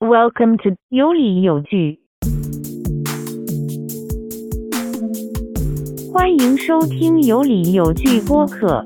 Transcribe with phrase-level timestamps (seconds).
[0.00, 2.00] Welcome to 有理有据，
[6.12, 8.84] 欢迎收听有理有据播客，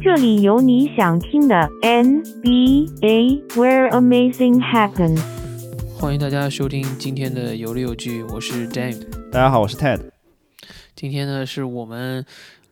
[0.00, 5.20] 这里有你想听的 NBA where amazing happens。
[5.98, 9.04] 欢迎大家收听今天的有理有据，我是 Dave。
[9.32, 10.00] 大家好，我是 Ted。
[10.94, 12.24] 今天呢是我们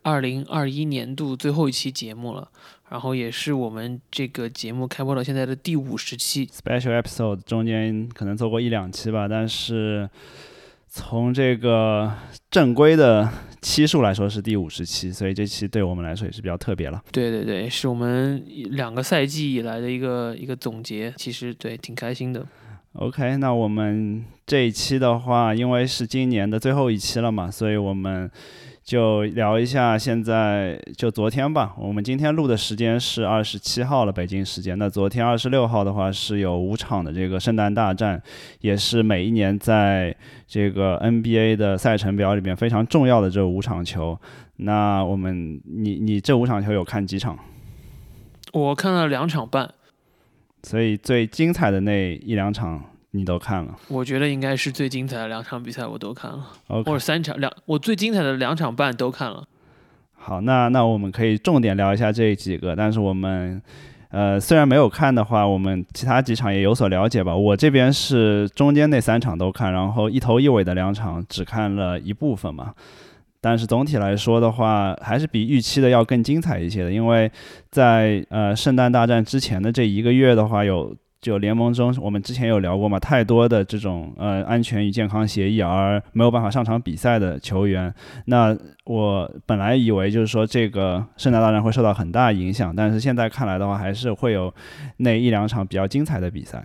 [0.03, 2.49] 二零二一年度最后一期节目了，
[2.91, 6.47] 然后也是我们这个节目开播到现在的第五十期。
[6.47, 10.09] Special episode 中间可能做过一两期吧，但是
[10.89, 12.13] 从这个
[12.51, 13.29] 正规的
[13.61, 17.03] 期数来说是第五十期，所以这期对我们来说也是比较特别了。
[17.11, 22.47] 对对对，是我们两个赛季以来的一个一个总结，其实对挺开心的。
[22.93, 28.31] OK，那我们这一期的话，因为是今年的最后一期了嘛，所以我们
[28.87, 31.75] 就聊一下现在就昨天吧。
[31.77, 34.79] 我们今天录的时间是二十七号了，北京时间。
[34.79, 38.23] 那昨天二十六号的话是有五场的这个圣诞大战，
[38.61, 40.15] 也是每一年在
[40.47, 44.17] 这个 NBA 的赛程表里面非常重要的这五场球。
[44.59, 47.37] 那我们你你这五场球有看几场？
[48.53, 49.69] 我看了两场半，
[50.63, 52.85] 所以最精彩的那一两场
[53.17, 53.75] 你都看了。
[53.89, 59.45] 我觉得应该是最精彩的两场比赛我都看了，OK，或者三场两，我最精彩的两场半都看了。
[60.15, 63.63] 好，那那我们可以重点聊一下这几个，但是我们
[64.11, 67.37] 呃虽然没有看的话，我们其他几场也有所了解吧。
[67.37, 72.75] 我这边是中间那三场都看，然后一头一尾的两场只看了一部分嘛。
[73.41, 77.31] 但是总体来说的话，还是比预期的要更精彩一些的，因为
[77.71, 80.97] 在呃圣诞大战之前的这一个月的话，有
[81.27, 87.93] 就联盟中我们之前有聊过嘛，太多的这种呃安全与健康协议而没有办法上场比赛的球员，
[88.27, 94.55] 那我本来以为就是说这个圣诞大战会受到很大影响，但是现在看来的话，还是会有
[94.99, 96.63] 那一两场比较精彩的比赛。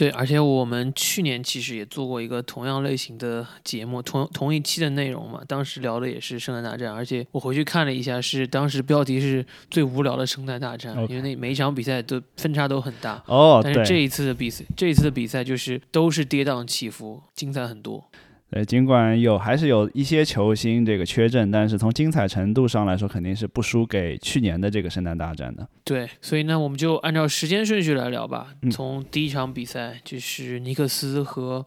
[0.00, 13.22] 对，而且我们去年其实也做过一个同样类型的节目，同同一期的内容嘛，当时聊的也是圣诞大战，而且我回去看了一下，是当时标题是最无聊的圣诞大战因为那每一场比赛都分差都很大。
[13.26, 18.02] 哦，但是这，一次的比赛，这一次的比赛就是都是跌宕起伏，精彩很多。
[18.50, 25.68] 对，尽管有还是有一些球星这个缺阵，但是从精彩程度上来说，肯定是不输给去年的这个圣诞大战的。
[25.84, 28.48] 对，所以呢，我们就按照时间顺序来聊吧。
[28.62, 31.64] 嗯从第一场比赛就是尼克斯和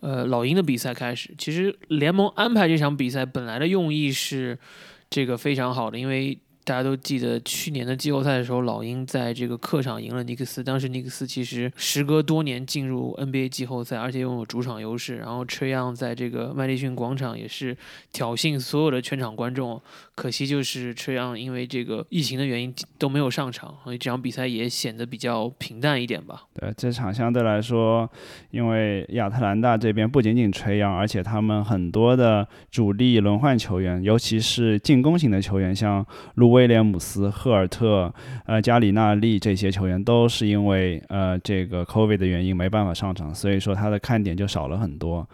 [0.00, 1.34] 呃老鹰的比赛开始。
[1.36, 4.58] 其实联盟安排这场比赛本来的用意是
[5.10, 10.62] 这个非常好的，因为大家都记得去年的季后赛的时候，老鹰在这个客场赢了尼克斯。
[10.62, 15.16] 当时尼克斯其实时隔多年进入 NBA 季后赛，而且拥有主场优势。
[15.16, 17.76] 然后吹样在这个麦迪逊广场也是
[18.12, 19.80] 挑衅所有的全场观众。
[20.14, 26.44] 可惜就是吹样因为这个疫情的原因都没有上场，所以这场比赛也显得比较平淡一点吧。
[26.54, 28.08] 对，这场相对来说，
[28.50, 38.12] 因为亚特兰大这边不仅仅吹杨，而且他们很多的主力轮换球员，尤其是进攻型的球员，像路威廉姆斯、赫尔特、
[38.46, 45.28] 呃加里纳利这些球员，都是因为呃这个 COVID 的原因没办法上场，所以说他的看点就少了很多。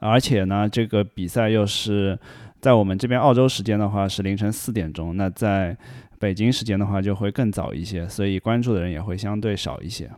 [0.00, 2.18] 而且呢，这个比赛又是
[2.60, 5.74] 在我们这边澳洲时间的话是凌晨四点钟，那在
[6.18, 10.10] 北京时间的话就会更早一些，所以关注的人也会相对少一些。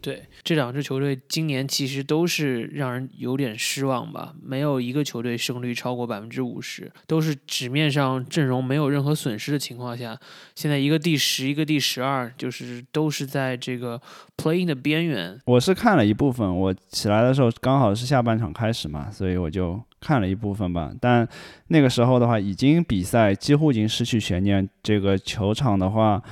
[0.00, 10.18] 对，这两支球队今年其实都是让人有点失望吧，没有一个球队胜率超过百分之五十，都是纸面上阵容没有任何损失的情况下，
[10.54, 14.00] 现在一个第十，一个第十二，就是都是在这个
[14.36, 15.38] playing 的边缘。
[15.44, 20.90] 我是看了一部分，我起来的时候刚好是下半场开始嘛，所以我就看了一部分吧。
[20.98, 21.28] 但
[21.68, 24.66] 那个时候的话，已经比赛几乎已经失去悬念。
[24.82, 26.22] 这个球场的话，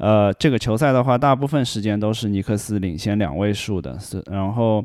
[0.00, 4.84] 呃，这个球赛的话，大部分时间都是尼克斯领先两位数的，是然后。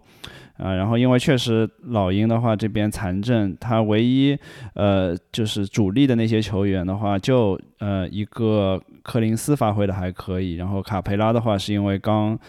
[0.57, 4.37] 呃，然后因为确实老鹰的话这边残阵，他唯一
[4.73, 12.39] 呃就是主力的那些球员的话，就呃一个柯林斯发挥的还可以，然后卡佩拉的话是因为刚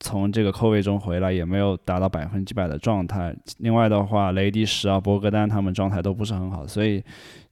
[0.00, 3.32] 从这个扣位中回来，也没有达到百分之百的状态。
[3.58, 7.00] 另外的话，雷迪什啊、博格丹他们状态都不是很好，所以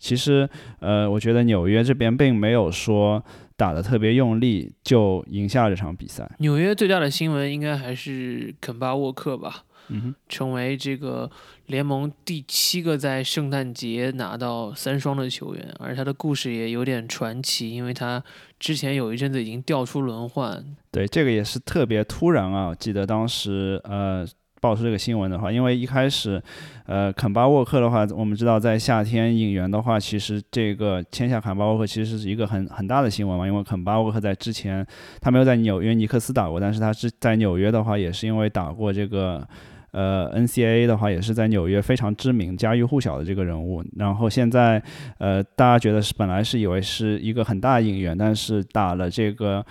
[0.00, 0.49] 其实
[0.81, 3.23] 呃，我觉得纽约这边并没有说
[3.62, 6.29] 打得特别用力就赢下了这场比赛。
[6.41, 11.31] 纽约最大的新闻应该还是肯巴沃克吧，嗯哼，成为这个
[11.67, 18.20] 联盟第七个在圣诞节拿到三双的球员，而他的故事也有点传奇，因为他
[18.59, 22.67] 之前有一阵子已经调出轮换，对，这个也是特别突然啊！
[22.67, 24.26] 我记得当时呃，
[24.62, 26.41] 爆出这个新闻的话，因为一开始，
[26.87, 34.87] 呃，肯巴沃克的话，我们知道在夏天引援的话，其实这个签下肯巴沃克其实是一个很很大的新闻嘛，因为肯巴沃克在之前
[35.20, 39.47] 他没有在纽约尼克斯打过，但是他是在纽约的话，也是因为打过这个。
[39.93, 43.85] 呃，NCAA 的话也是在纽约非常知名、家喻户晓的这个人物。
[43.99, 44.82] 然后现在，
[45.19, 49.62] 呃，大家觉得是本来是以为是一个很大的引援，但是打了这个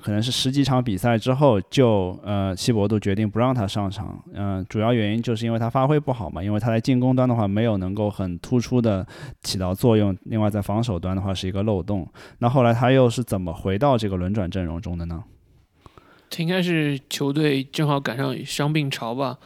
[0.00, 4.22] 可能是十几场比赛之后，就呃，希伯杜决定不让他上场。
[4.32, 9.04] 嗯，主要原因就是因为他发挥不好嘛，因为他在进攻端的话没有能够很突出的
[9.42, 10.16] 起到作用。
[10.26, 12.08] 另外在防守端的话是一个漏洞。
[12.38, 15.24] 那后来他又是怎么回到这个轮转阵容中的呢？
[16.30, 19.38] 他应该是球队正好赶上伤病潮吧。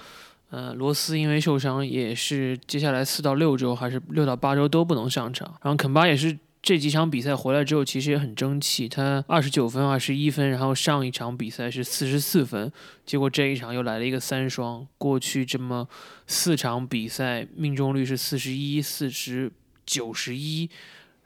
[0.51, 5.49] 呃，罗斯因为受伤，也是接下来四到六周还是六到八周都不能上场。
[5.63, 12.73] 然后肯巴也是这几场比赛回来之后，其实也很争气，他二十九分、二十一分，然后上一场比赛是四十四分，
[13.05, 14.87] 结果这一场又来了一个三双。
[14.97, 15.87] 过去这么
[16.27, 19.53] 四场比赛命中率是四十一、四十
[19.85, 20.71] 九十一，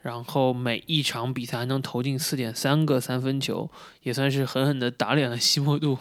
[0.03, 3.71] 然后每一场比赛还能投进四点三个三分球，
[4.03, 5.97] 也算是狠狠的打脸了西伯杜。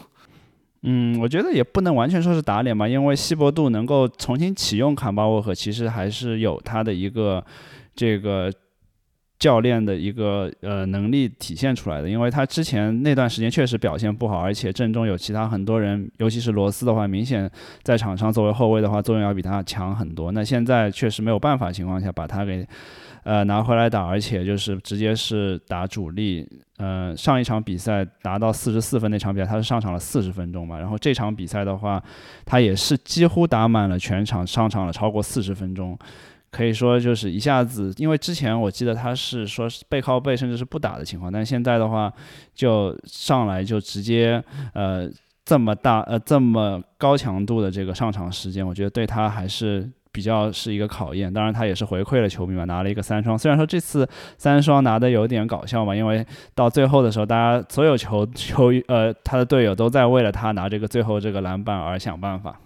[0.81, 7.45] 嗯，我觉得也不能完全说是打脸吧，因为希伯杜能够重新启用坎巴沃克，其实还是有他的一个
[7.95, 8.51] 这个
[9.39, 12.09] 教练的一个呃能力体现出来的。
[12.09, 17.49] 因为他之前那段时间确实表现不好，而且阵中有其他很多人，尤其是罗斯的话，明显
[17.83, 20.31] 在场上作为后卫的话作用要比他强很多。
[20.31, 22.67] 那现在确实没有办法情况下把他给。
[23.23, 26.47] 呃，拿回来打，而且就是直接是打主力。
[26.77, 30.79] 呃，上一场比赛拿到四十四分那场比赛，他是上场了四十分钟嘛。
[30.79, 32.01] 然后这场比赛的话，
[32.45, 35.99] 他也是几乎打满了全场，上场了超过四十分钟。
[36.51, 42.11] 可以说就是一下子，因为之前我记得他是说是背靠背，甚至是不打的情况，但现在的话
[42.53, 45.09] 就上来就直接呃
[45.45, 49.89] 这么大呃这么高强度的这个上场时间，我觉得对他还是。
[50.09, 53.37] 比较是一个考验，当然他也是回馈了球迷嘛，拿了一个三双。
[53.37, 62.59] 虽然说这次三双拿的有点搞笑嘛，因为到最后的时候，大家所有球球呃他的队友都在为了他拿这个最后这个篮板而想办法。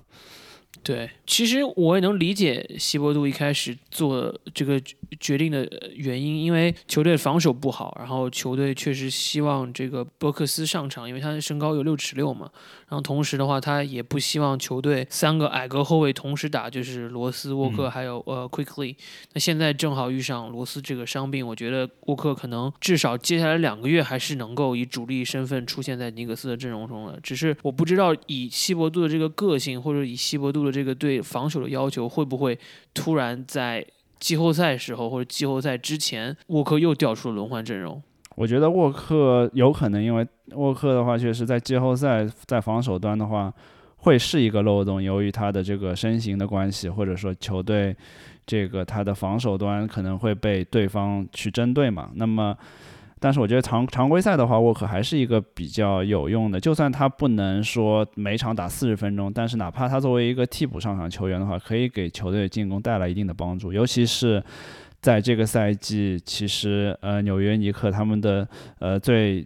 [0.83, 4.81] 对，其实我也能理解希伯杜一开始做这个
[5.19, 12.49] 决定的原因，因为球队防守不好，然后球队确实希望这个波克斯上场，因为他的身高有六尺六嘛。
[12.91, 18.93] 然后同时的话，他也不希望球队三个矮个后卫同时打，就是罗斯、沃克还有呃 Quickly。
[19.31, 27.17] 那现在正好遇上罗斯这个伤病，我觉得沃克可能至少接下来两个月还是能够以主力身份出现在尼克斯的阵容中的。
[27.23, 32.59] 只是我不知道以希伯杜的这个个性，或者以希伯杜的这个对防守的要求会不会
[32.93, 33.87] 突然在
[34.19, 38.03] 季后赛时候或者季后赛之前，沃克又调出了轮换阵容？
[38.41, 43.53] 我觉得沃克有可能，因为沃克的话，确实在季后赛在防守端的话
[43.97, 47.95] 会是一个漏洞，由于他的这个身形的关系，或者说球队
[48.47, 52.09] 这个他的防守端可能会被对方去针对嘛。
[52.15, 52.57] 那么。
[53.23, 56.59] 但是我觉得常常规赛的话，沃克还是一个比较有用的。
[56.59, 63.71] 就算他不能说每场打四十分钟，但是哪怕他作为一个替补上场球员的话，可以给球队进攻带来一定的帮助。
[63.71, 64.43] 尤其是
[65.01, 68.47] 在这个赛季，其实呃纽约尼克他们的
[68.79, 69.45] 呃最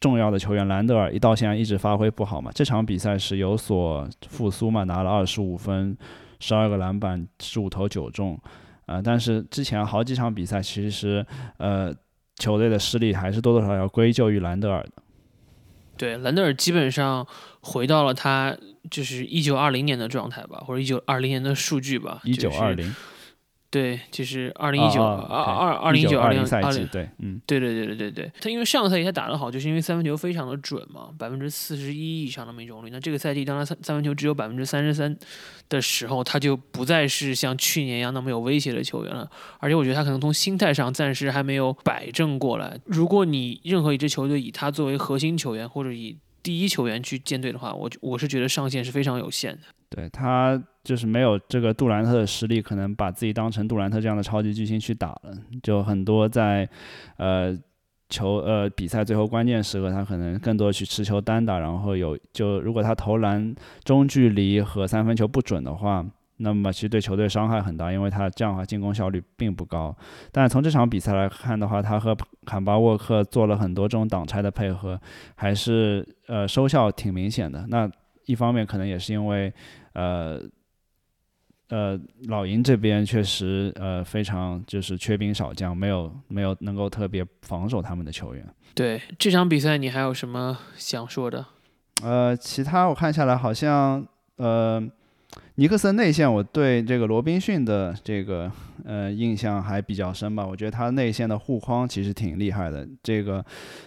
[0.00, 2.50] 重要的球员兰德尔一到现在一直发挥不好嘛。
[2.54, 5.96] 这场比赛是有所复苏嘛，拿了二十五分、
[6.40, 8.38] 十二个篮板、十五投九中。
[8.86, 11.24] 啊，但是之前好几场比赛其实
[11.58, 11.94] 呃。
[12.38, 15.02] 球队的失利还是多多少少要归咎于兰德尔的。
[15.96, 17.26] 对，兰德尔基本上
[17.62, 18.54] 回到了他
[18.90, 22.20] 就是一九二零年的状态吧，或者一九二零年的数据吧。
[22.24, 22.94] 一九二零。
[23.76, 32.88] 对，就是二零一九二二二零一九二零赛季，对，嗯，对对对对对对，他因为上个赛季他打得好，就是因为三分球非常的准嘛，百分之四十一以上的命中率。
[32.90, 35.14] 那这个赛季当他三三分球只有百分之三十三
[35.68, 39.30] 的时候，他就不再是像去年一样那么有威胁的球员了。
[39.58, 42.80] 而且我觉得他可能从心态上暂时还没有摆正过来。
[42.86, 49.60] 如果你任何一支球队以他作为核心球员或者以第一球员去建队的话，我我是觉得上限是非常有限的。
[49.90, 55.36] 对他就是没有这个杜兰特的实力，可能把自己当成杜兰特这样的超级巨星去打了。
[55.60, 56.68] 就很多在
[57.16, 57.58] 呃
[58.08, 63.52] 球呃比赛最后关键时刻，他可能更多去持球单打，然后有就如果他投篮
[63.82, 69.92] 中距离和三分球不准的话，那么其实对球队伤害很大，因为他这样的话进攻效率并不高。
[70.30, 75.00] 但从这场比赛来看的话，他和坎巴沃克做了很多这种挡拆的配合，
[75.34, 77.66] 还是呃收效挺明显的。
[77.68, 77.90] 那
[78.26, 79.52] 一方面可能也是因为，
[79.92, 80.40] 呃，
[81.68, 88.46] 呃，老鹰这边确实呃非常就是缺兵少将，没有没有能够特别防守他们的球员。
[88.74, 91.44] 对这场比赛，你还有什么想说的？
[92.02, 94.06] 呃，其他我看下来好像
[94.36, 94.80] 呃
[95.56, 98.52] 尼克斯内线，我对这个罗宾逊的这个
[98.84, 100.46] 呃印象还比较深吧。
[100.46, 102.86] 我觉得他内线的护框其实挺厉害的。
[103.02, 103.44] 这个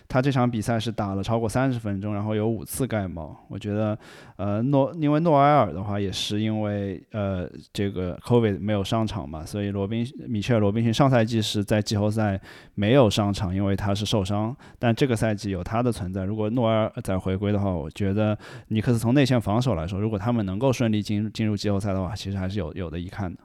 [0.08, 3.36] 他这场比赛是打了超过三十分钟，然后有五次盖帽。
[3.48, 3.98] 我觉得
[4.38, 12.40] 呃诺因为诺埃尔的话也是因为呃这个 COVID 没有上场嘛，所以罗宾米切尔罗宾逊上赛季是在季后赛
[12.76, 14.56] 没有上场，因为他是受伤。
[14.78, 18.38] 但这个赛季有他的存在，如果诺埃尔再回归的话，我觉得
[18.70, 23.40] 尼克斯从内线防守来说，如果他们能够顺利进进入季后赛的话，其实还是有有的一看的。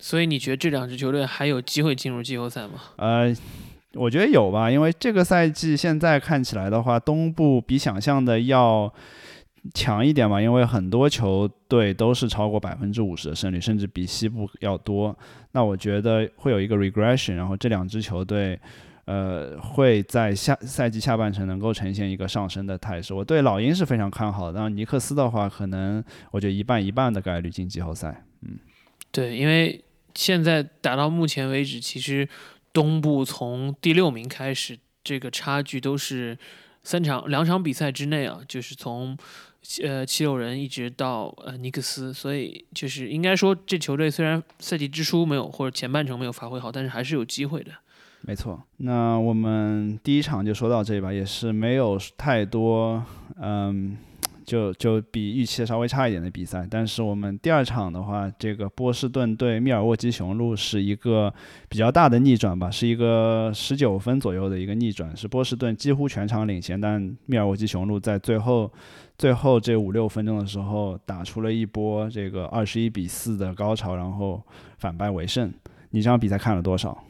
[0.00, 2.80] 所以你觉得这两支球队还有机会进入季后赛吗？
[2.96, 3.32] 呃，
[3.94, 8.92] 我觉得有吧，因为这个赛季现在看起来的话，东部比想象的要
[9.74, 15.16] 强一点嘛，因为很多球队都是超过百分之五十的胜率，甚至比西部要多。
[15.52, 18.58] 那我觉得会有一个 regression，然后这两支球队。
[19.06, 23.12] 呃，会在下赛季下半程能够呈现一个上升的态势。
[23.12, 28.22] 我对老鹰是非常看好的，然后尼克斯的话，可能我觉得一半一半的概率进季后赛。
[28.42, 28.56] 嗯，
[29.10, 29.82] 对，因为
[30.14, 32.28] 现在打到目前为止，其实
[32.72, 36.36] 东部从第六名开始，这个差距都是
[36.82, 39.16] 三场两场比赛之内啊，就是从
[39.82, 47.72] 呃七六人一直到呃尼克斯，所以就是应该说这球队虽然赛季之初没有或者前半程没有发挥好，但是还是有机会的。
[48.22, 53.02] 没错，那我们第一场就说到这里吧，也是没有太多，
[53.40, 53.96] 嗯，
[54.50, 56.66] 就就比预期稍微差一点的比赛。
[56.68, 61.32] 但是我们第二场的话，这个波士顿对密尔沃基雄鹿是一个
[61.68, 68.68] 比较大的逆转吧，是一个十九分左右的一个逆转，是波士顿几乎全场领先，但密尔沃基雄鹿在最后
[69.16, 74.42] 最后这五六分钟的时候打出了一波这个二十一比四的高潮，然后
[74.78, 75.52] 反败为胜。
[75.90, 77.04] 你这场比赛看了多少？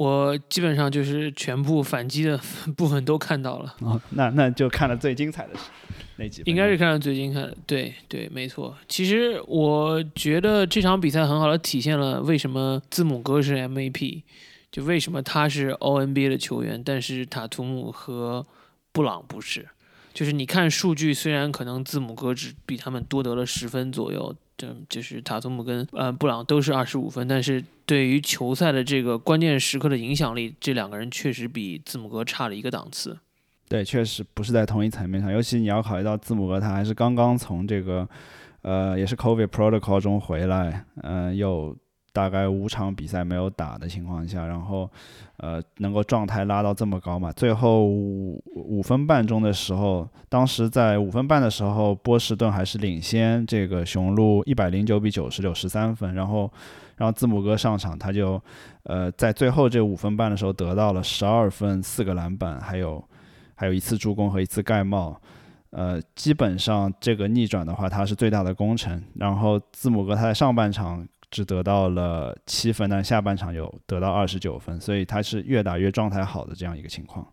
[0.00, 2.40] 我基本上就是全部反击的
[2.74, 3.76] 部分都看到了。
[3.80, 5.50] 哦，那那就看了最精彩的
[6.16, 6.42] 那几。
[6.46, 8.74] 应该是看了最精彩的，对对，没错。
[8.88, 14.22] 其实我觉得这场比赛很好的体现了为什么字母哥是 MVP，
[14.72, 18.46] 就为什么他是 ONBA 的球员，但是塔图姆和
[18.92, 19.68] 布朗不是。
[20.14, 24.34] 就是你看数据，虽然可能字母哥只比他们多得了十分左右。
[24.88, 33.18] 就是塔图姆跟呃布朗都是二十五分，但是对于球赛的这个关键时刻的影响力，这两个人确实比字母哥差了一个档次。
[33.68, 38.08] 对，确实不是在同一层面上，尤其你要考虑到字母哥他还是刚刚从这个
[38.62, 41.76] 呃也是 COVID protocol 中回来，嗯，又。
[42.12, 44.90] 大概五场比赛没有打的情况下，然后，
[45.36, 47.30] 呃，能够状态拉到这么高嘛？
[47.32, 56.12] 最后五五分半钟的时候，当时在五分半的时候，波士顿还是领先这个雄鹿一百零九比九十六十三分。
[56.14, 56.52] 然后，
[56.96, 58.42] 然后字母哥上场，他就，
[58.82, 63.02] 呃，在最后这五分半的时候得到了十二分、四个篮板，还有
[63.54, 65.20] 还有一次助攻和一次盖帽。
[65.70, 69.00] 呃，基本上这个逆转的话，他是最大的功臣。
[69.14, 71.06] 然后字母哥他在上半场。
[71.30, 77.26] 只得到了七分，但下半场有得到二十九分，所以他是越打越状态好的这样一个情况。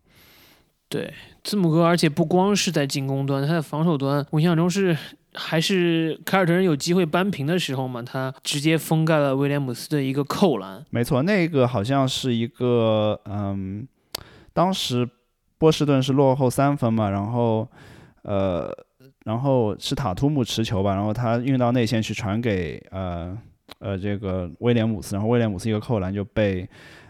[0.89, 1.13] 对，
[1.43, 4.95] 字母哥，而且不光是在进攻端，他在防守端，我印象中是
[5.33, 10.85] 还是凯尔特人有机会扳平的时候嘛，他直接封盖了威廉姆斯的一个扣篮。
[10.89, 13.85] 没错，那个好像是一个，嗯，
[14.53, 15.09] 当时
[15.57, 17.67] 波士顿是落后三分嘛，然后，
[18.21, 18.71] 呃，
[19.25, 23.37] 然后是塔图姆持球吧，然后他运到内线去传给，呃。
[23.79, 26.67] 呃，这个威廉姆斯，然后威廉姆斯一个扣篮就被，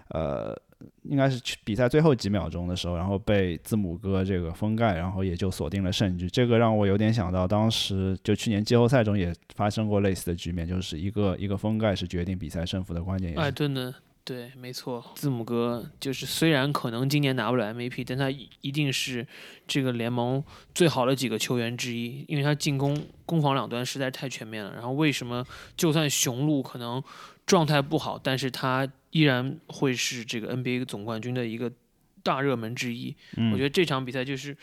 [0.09, 0.55] 呃，
[1.03, 6.29] 应该是比赛最后几秒钟的时候，然后被字母哥这个封盖，然后也就锁定了胜局。
[6.29, 13.33] 这个让我有点想到，当时就去年季后赛中也发生过类似的局面，就是一个一个封盖是决定比赛胜负的关键。
[13.35, 13.93] 哎，对的。
[14.27, 19.25] 对，没错，字母哥就是虽然可能今年拿不了 MVP，但他一定是
[19.65, 20.43] 这个联盟
[20.75, 24.73] 最好的几个球员之一，因为他进攻、攻防两端实在太全面了。
[24.73, 25.45] 然后为什么
[25.77, 27.01] 就算雄鹿可能
[27.45, 31.71] 状态不好，但是他依然会是这个 NBA 总冠军的一个
[32.21, 33.15] 大热门之一？
[33.53, 34.57] 我觉得这场比赛就是。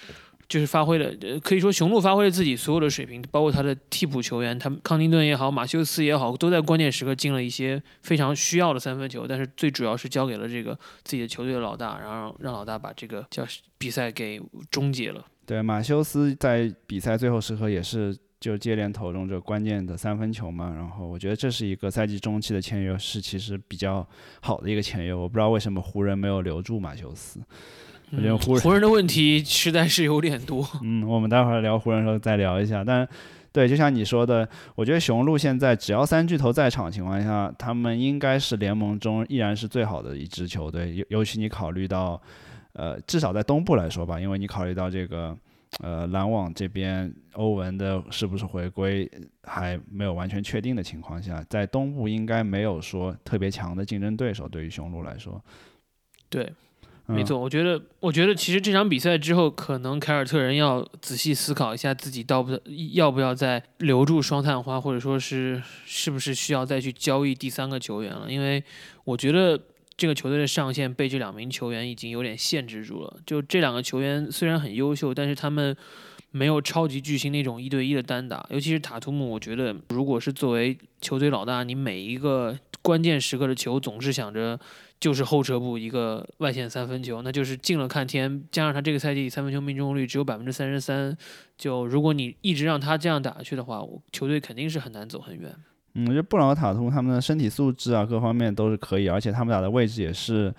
[0.55, 9.27] 就是发挥了，可以说雄鹿发挥了自己所有的水平，包括他的替补球员，他们康宁顿也好，马修斯也好，都在关键时刻进了一些非常需要的三分球。
[9.27, 13.45] 但是最主要是交给了这个自己的球队的老大，然后让老大把这个叫
[13.79, 15.27] 比赛给终结了。
[15.45, 20.73] 对，马修斯在比赛最后时刻也是就接连投中这关键的三分球嘛。
[20.73, 24.09] 然后我觉得这是一个赛季中期的签约，是其实比较
[24.41, 25.13] 好的一个签约。
[25.13, 27.41] 我不知道为什么湖人没有留住马修斯。
[28.17, 30.67] 我觉得湖湖人的问题实在是有点多。
[30.83, 32.85] 嗯，我们待会儿聊湖人的时候再聊一下。
[32.85, 33.07] 但
[33.53, 40.93] 对，就像你说的，我觉得雄鹿现在只要三巨头在场情况下，他们应该是联盟中依然是最好的一支球队。
[40.95, 42.21] 尤尤其你考虑到，
[42.73, 45.37] 呃，至少在东部来说吧，因为你考虑到这个，
[45.81, 49.09] 呃，篮网这边欧文的是不是回归
[49.45, 54.49] 还没有完全确定的情况下，在东部应该没有说特别强的竞争对手。
[54.49, 55.41] 对于雄鹿来说，
[56.29, 56.53] 对，
[57.07, 57.39] 没错。
[57.39, 62.59] 我觉得，我觉得其实这场比赛之后，可能凯尔特人要仔细思考一下自己到不
[62.93, 68.31] 要不要再留住双探花，或者说是是不是需要再去交易第三个球员了。
[68.31, 68.63] 因为
[69.05, 69.61] 我觉得
[69.97, 73.17] 这个球队的上限被这两名球员已经有点限制住了。
[73.27, 75.77] 就这两个球员虽然很优秀，但是他们。
[76.37, 84.59] 没有超级巨星那种一对一的单打，尤其是塔图姆，我觉得如果是作为球队老大，你每一个关键时刻的球总是想着
[84.99, 88.43] 就是后撤步一个外线三分球，那就是进了看天。
[88.51, 91.17] 加上他这个赛季三分球命中率只有百分之三十三，
[91.57, 95.55] 就如果你一直让他这样打下去的话，球队肯定是很难走很远。
[95.95, 100.53] 嗯，我觉得布朗和塔图姆他们的身体素质啊，各方面都是可以，而且他们俩的位置也是。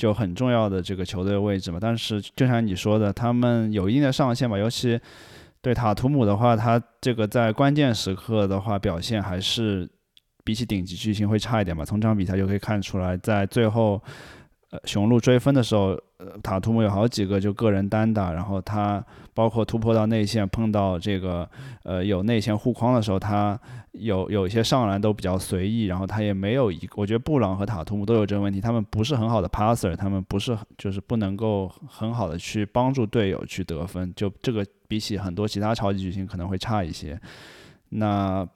[0.00, 4.56] 就很重要的这个球队位置嘛，但是就像你说的，他们有一定的上限吧。
[4.56, 4.98] 尤其
[5.60, 9.86] 对塔图姆的话，他这个在关键时刻的话表现还是
[10.42, 11.84] 比起顶级巨星会差一点吧。
[11.84, 14.02] 从这场比赛就可以看出来，在最后
[14.70, 15.98] 呃雄鹿追分的时候。
[16.22, 21.48] 呃，塔图姆有好几个就个人单打，然后他包括突破到内线，碰到这个
[21.82, 23.58] 呃有内线护框的时候，他
[23.92, 37.18] 有有一些上篮都比较随意，然后他也没有一个，我觉得布朗和塔图姆都有这个问题，他们不是很好的 passer，他们不是就是不能够很好的去帮助队友去得分，就这个比起很多其他超级巨星可能会差一些。
[37.88, 38.46] 那。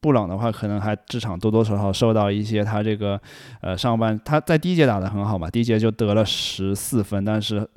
[0.00, 3.20] 布朗的话，可能还这场多多少少受到一些他这个，
[3.60, 7.68] 呃，上半他在第一节打得很好嘛，第一节就得了十四分，但是，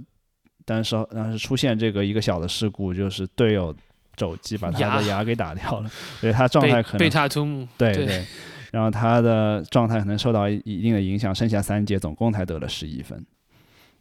[0.63, 3.75] 但是但是出现这个一个小的事故，就是队友
[4.15, 5.89] 肘击把他的牙给打掉了，
[6.21, 8.25] 所以他状态可能被塔图姆对对，
[8.71, 13.25] 然后他的状态可能受到一定的影响，剩下三节总共才得了十一分。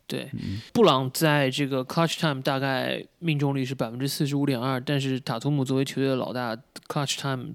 [0.06, 0.30] 对，
[0.72, 7.54] 布朗在这个 clutch time 大概命中率是百分之四十五点二，但是塔图姆作为球队的老大，clutch time。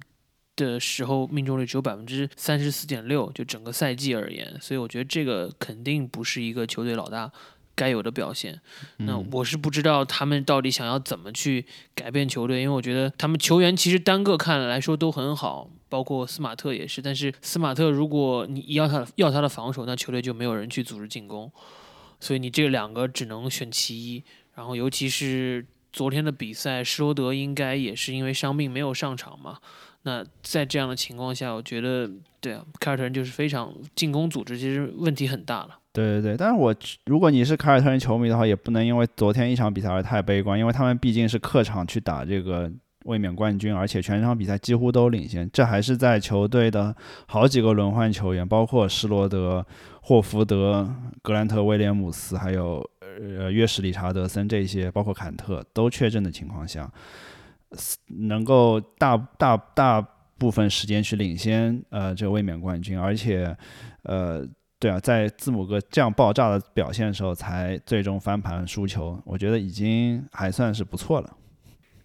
[0.57, 7.31] 的时候命中率只有百分之三十四点六，就整个赛季而言，所以我觉得这个肯定不是一个球队老大
[7.75, 8.59] 该有的表现。
[8.97, 17.01] 那我是不知道他们到底想要怎么去改变球队，因为我觉得他们球员其实单个看来说都很好，包括斯马特也是。
[17.01, 21.51] 但是斯马特如果你要他要他的防守，那球队就没有人去组织进攻，
[22.19, 24.23] 所以你这两个只能选其一。
[24.55, 29.59] 然后尤其是昨天的比赛，施罗德应该也是因为伤病没有上场嘛。
[30.07, 35.77] 那在这样的情况下，我觉得，对啊，凯尔特人就是非常进攻组织，其实问题很大了。
[35.91, 36.73] 对对对，但是我
[37.07, 42.71] 如果你是凯尔特人球迷的话，也不能因为昨天一场比赛而太悲观，因为他们毕竟是客场去打这个
[43.03, 49.65] 卫冕冠军，而且全场比赛几乎都领先，这还是在球队的好几个轮换球员，包括施罗德、
[49.99, 50.89] 霍福德、
[51.21, 56.89] 格兰特、威廉姆斯，还有呃约什理查德森这些，包括坎特都确诊的情况下。
[58.07, 60.01] 能够大大大
[60.37, 63.55] 部分时间去领先呃这个卫冕冠军，而且
[64.03, 64.45] 呃
[64.79, 71.35] 对啊，在字母哥这样爆炸的表现的时候，才最终翻盘输球，我觉得已经还算是不错了。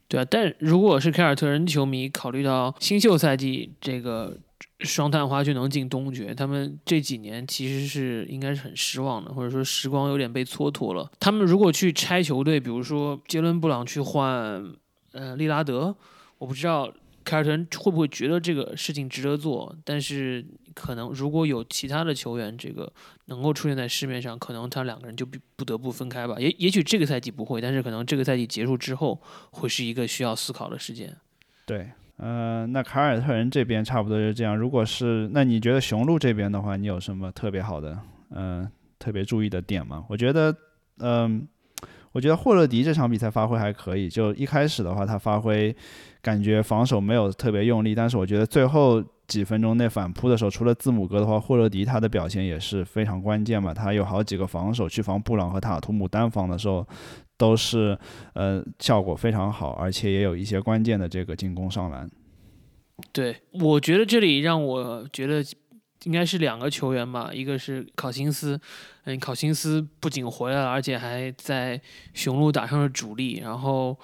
[0.09, 4.39] 对啊，但如果是凯尔特人球迷，考虑到新秀赛季这个
[4.81, 11.11] 双探花就能进东决，他们这几年其实是应该是很失望的，或者说时光有点被蹉跎了。
[11.21, 14.75] 他们如果去拆球队，比如说杰伦布朗去换。
[15.13, 15.95] 呃，利拉德，
[16.39, 16.93] 我不知道
[17.25, 20.45] 凯尔特人会不会觉得这个事情值得做，但是
[20.75, 22.91] 可能如果有其他的球员这个
[23.27, 26.37] 能够出现在市面上，可能他两个人就不不得不分开吧。
[26.39, 29.21] 也也许这个赛季不会，但是可能这个赛季结束之后
[29.51, 31.15] 会是一个需要思考的时间。
[31.67, 34.57] 对，呃，那凯尔特人这边差不多就这样。
[34.57, 37.99] 如果是那你觉得雄鹿这边的话，你有什么特别好的，
[38.31, 40.05] 嗯，特别注意的点吗？
[40.09, 40.57] 我觉得，
[40.99, 41.47] 嗯。
[42.13, 45.75] 我觉得霍勒迪这场比赛发挥还可以，就一开始的话，他发挥
[46.21, 53.73] 感觉防守没有特别用力，但是我觉得最后几分钟内反扑的时候，除了字母哥的话，霍勒迪他的表现也是非常关键嘛。
[53.73, 56.87] 他有好几个防守去防布朗和塔图姆单防的时候，
[57.39, 57.99] 都是
[58.35, 62.09] 呃效果非常好，而且也有一些关键的这个进攻上篮。
[63.11, 65.43] 对，我觉得这里让我觉得。
[66.05, 68.61] 应该是两个球员吧，一个是考辛斯，
[69.05, 71.81] 嗯，考辛斯不仅回来了，而且还在
[72.15, 73.97] 雄鹿打上了主力，然后，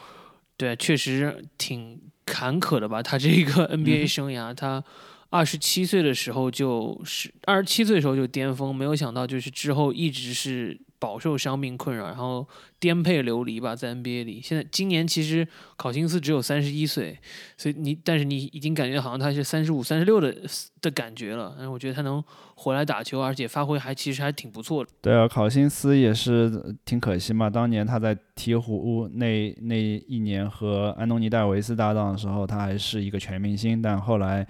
[0.56, 4.82] 对，确实挺坎坷的吧，他这个 NBA 生涯，他
[5.30, 12.46] 二十七岁的时候就是二十七岁的时候就巅峰，没有想到就是之后一直是饱受伤病困扰，然后
[12.80, 14.40] 颠沛流离吧，在 NBA 里。
[14.42, 17.18] 现在今年其实考辛斯只有三十一岁，
[17.56, 20.34] 所以你但是你已经感觉好像他是三十五、三十六的
[20.80, 21.54] 的感觉了。
[21.56, 22.22] 但是，我觉得他能
[22.56, 24.90] 回来打球，而且发挥还其实还挺不错的。
[25.00, 27.48] 对啊，考辛斯也是挺可惜嘛。
[27.48, 29.76] 当年他在鹈鹕那那
[30.08, 34.46] 一年和安东尼戴维斯搭档的时候，他还是一个全明星，但后来。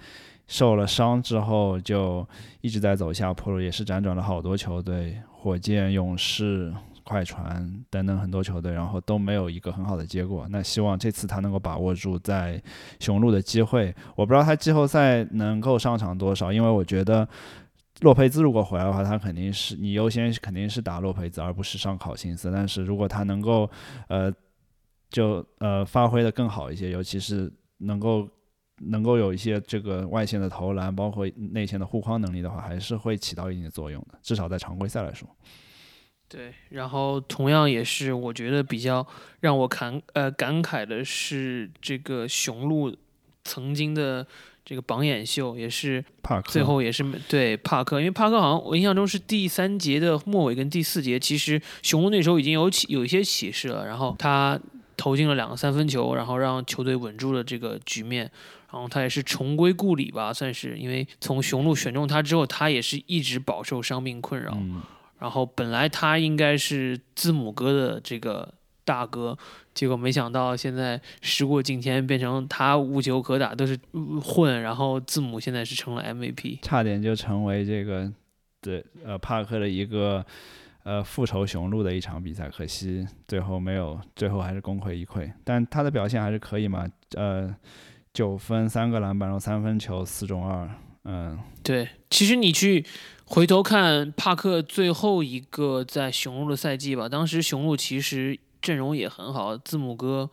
[0.51, 2.27] 受了伤之后就
[2.61, 6.73] 一直在走下坡路，也是辗转了好多球队，火箭、勇士、
[7.05, 10.45] 快船等等很多球队，然后都没有一个很好的结果。
[10.49, 12.61] 那希望这次他能够把握住在
[12.99, 13.95] 雄鹿的机会。
[14.17, 17.25] 我不知道他季后赛能够上场多少，因为我觉得
[18.01, 22.51] 洛佩兹如果回来的话，他肯定是你优先肯定是打洛佩兹，而不是上考辛斯。
[22.51, 23.69] 但是如果他能够
[24.09, 24.29] 呃
[25.09, 28.29] 就呃发挥的更好一些，尤其是能够。
[28.81, 34.17] 能够有一些这个外线的投篮，包括内线的护框能力的话，还是会起到一定的作用的。
[34.21, 35.27] 至少在常规赛来说。
[36.27, 39.05] 对，然后同样也是我觉得比较
[39.39, 42.95] 让我感呃感慨的是，这个雄鹿
[43.43, 44.25] 曾经的
[44.63, 54.59] 这个榜眼秀也是帕克，最后也是对帕克，因为帕克好像我印象中是第三节的末尾跟第四节，其实雄鹿那时候已经有起有一些起势了，然后他
[54.99, 58.29] 投进了两个三分球，然后让球队稳住了这个局面。
[58.71, 64.55] 然后他也是重归故里吧，算是因为从雄鹿选中他之后，他也是一直饱受伤病困扰。
[65.17, 68.53] 然后本来他应该是字母哥的这个
[68.85, 69.35] 大哥，
[69.73, 73.79] 结果没想到现在时过境迁，变成他无球可打，都是
[74.23, 74.61] 混。
[74.61, 78.11] 然后字母现在是成了 MVP，差点就成为这个
[78.61, 80.23] 对呃帕克的一个
[80.83, 85.31] 呃复仇雄鹿的一场比赛，可惜最后没有，最后还是功亏一篑。
[85.43, 87.55] 但他的表现还是可以嘛，呃。
[88.11, 90.67] 九分三个篮板，然后三分球四中二，
[91.03, 91.87] 嗯，对。
[92.09, 92.83] 其实你去
[93.23, 100.27] 回头看帕克最后一个在雄鹿的赛季吧，当时雄鹿其实阵容也很好，字母哥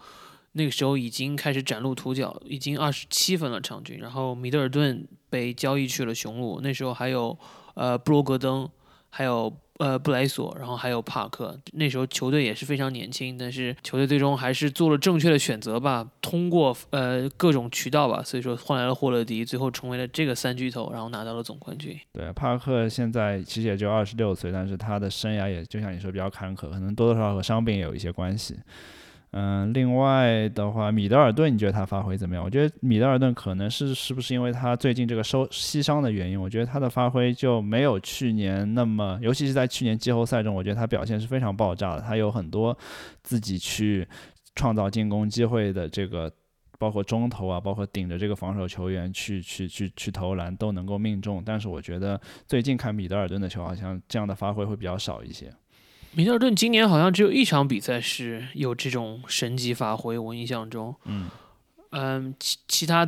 [0.53, 3.99] 那个时候已经开始崭露头角，已经二十七分了场均。
[3.99, 7.39] 然后米德尔顿被交易去了雄鹿，那时候还有
[7.75, 8.69] 呃布罗格登，
[9.11, 9.55] 还有。
[9.79, 21.99] 呃，布莱索，然后还有帕克，那时候球队也是非常年轻，但是球队最终还是做了正确的选择吧，通过呃各种渠道吧，所以说换来了霍勒迪，最后成为了这个三巨头，然后拿到了总冠军。
[22.13, 28.57] 对，帕克现在其实也就二十六岁，但是他的生涯也就像你说比较坎坷，可能多多少少和伤病也有一些关系。
[29.39, 32.43] 嗯，另外的话，米德尔顿，你觉得他发挥怎么样？
[32.43, 42.01] 我觉得米德尔顿可能是是不是因为他最近这个收膝伤的原因，我觉得他的发挥就没有去年那么，尤其是在去年季后赛中，我觉得他表现是非常爆炸的。
[42.01, 42.75] 他有很多
[43.23, 44.09] 自己去
[44.55, 46.33] 创造进攻机会的这个，
[46.79, 51.43] 包括中投啊，包括顶着这个防守球员去去去去投篮都能够命中。
[51.45, 55.53] 但是我觉得最近看米德尔顿的球，好像这样的发挥会比较少一些。
[56.17, 61.29] 米德尔顿今年好像只有一场比赛是有这种神级发挥，我印象中，嗯，
[61.91, 63.07] 嗯，其其他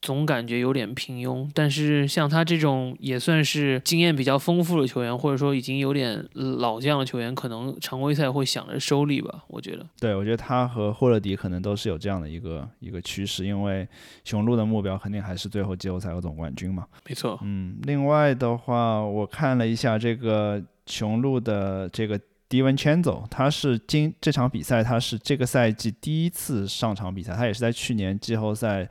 [0.00, 1.46] 总感觉有点平庸。
[1.52, 9.44] 但是像他这种也算是经验比较丰富的球员，或者说已经有点老将的球员，可能常规赛会想着收力吧。
[9.48, 13.86] 我觉得，对，我觉得他和霍勒迪可能都是有这样的一个一个趋势，因为
[14.24, 16.86] 雄鹿的目标肯定还是最后季后赛和总冠军嘛。
[17.06, 22.18] 没错，嗯，另外的话，我看了一下这个雄鹿的这个。
[22.48, 27.34] 迪文圈走，他是今这场比赛，他是这个赛季第一次上场比赛。
[27.34, 28.88] 他也是在去年季后赛，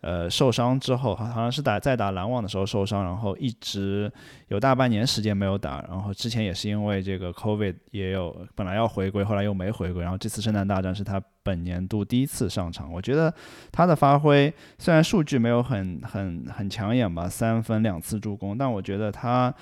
[0.00, 4.10] 呃，受伤之后，好像是打在打篮网的时候受伤，然后一直
[4.46, 5.84] 有大半年时间没有打。
[5.88, 10.02] 然后之前也是因为这个 COVID 也有本来要回归，后来又没回归。
[10.04, 12.92] 然后这次圣诞大战是他本年度第一次上场。
[12.92, 13.34] 我觉得
[13.72, 19.52] 他的发挥虽然数据没有很很很抢眼吧，三分两次助攻，但我觉得他。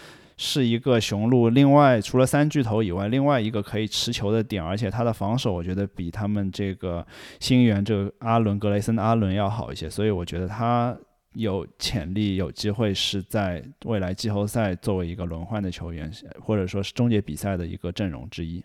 [0.40, 7.04] 是一个雄鹿，另外除了三巨头以外，另外一个可以持球的点，而且他的防守我觉得比他们这个
[7.40, 10.96] 新援这个阿伦格雷森阿伦要好一些，所以我觉得他
[11.34, 18.64] 有潜力，有机会是在未来季后赛作为一个轮换的球员，或者说是终结比赛的一个阵容之一。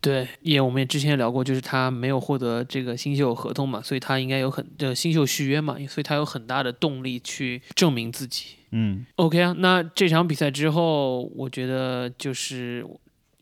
[0.00, 8.56] 对，也我们也之前聊过，就是他没有获得这个新秀合同嘛，所以他应该有很的新秀续约嘛，所以他有很大的动力去证明自己。
[8.72, 12.84] 嗯，OK 啊，那这场比赛之后，我觉得就是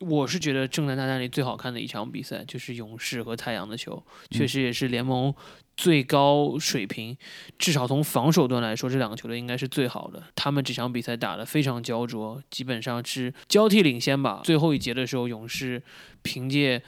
[0.01, 5.35] 我是觉得正在大战里最好看的一场比赛，就是勇士和太阳的球，确实也是联盟。
[5.77, 7.17] 最高水平，
[7.59, 10.23] 至少从防守端来说，这两个球队应该是最好的。
[10.35, 14.43] 他们这场比赛打得非常焦灼，基本上是交替领先吧。
[14.45, 15.83] 最后一节的时候，勇士
[16.21, 16.83] 凭借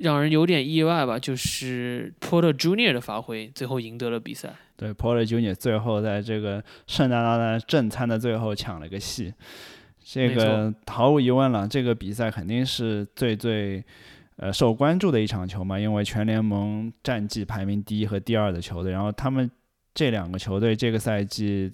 [0.00, 4.54] 让人有点意外吧，就是 Porter Junior 的发挥，最后赢得了比赛。
[4.76, 9.32] 对，Porter Junior 最后在这个圣诞大战正餐的最后抢了个戏。
[10.04, 13.82] 这个毫无疑问了，这个比赛肯定是最最
[14.36, 19.50] 呃受关注的一场球嘛，因为全联盟战绩排名第一和第二的球队，然后他们
[19.94, 21.72] 这两个球队这个赛季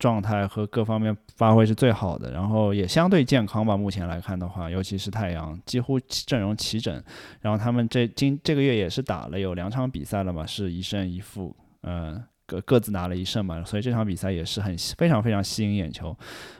[0.00, 3.76] 状态和各方面发挥是最好的，然后也相对健康吧。
[3.76, 7.00] 目前来看的话，尤其是太阳几乎阵容齐整，
[7.40, 12.20] 然后他们这今这个月也是打了有两场比赛了嘛，是一胜一负，嗯。
[12.50, 16.12] 各各自拿了一胜嘛，所以这场比赛也是很非常非常吸引眼球。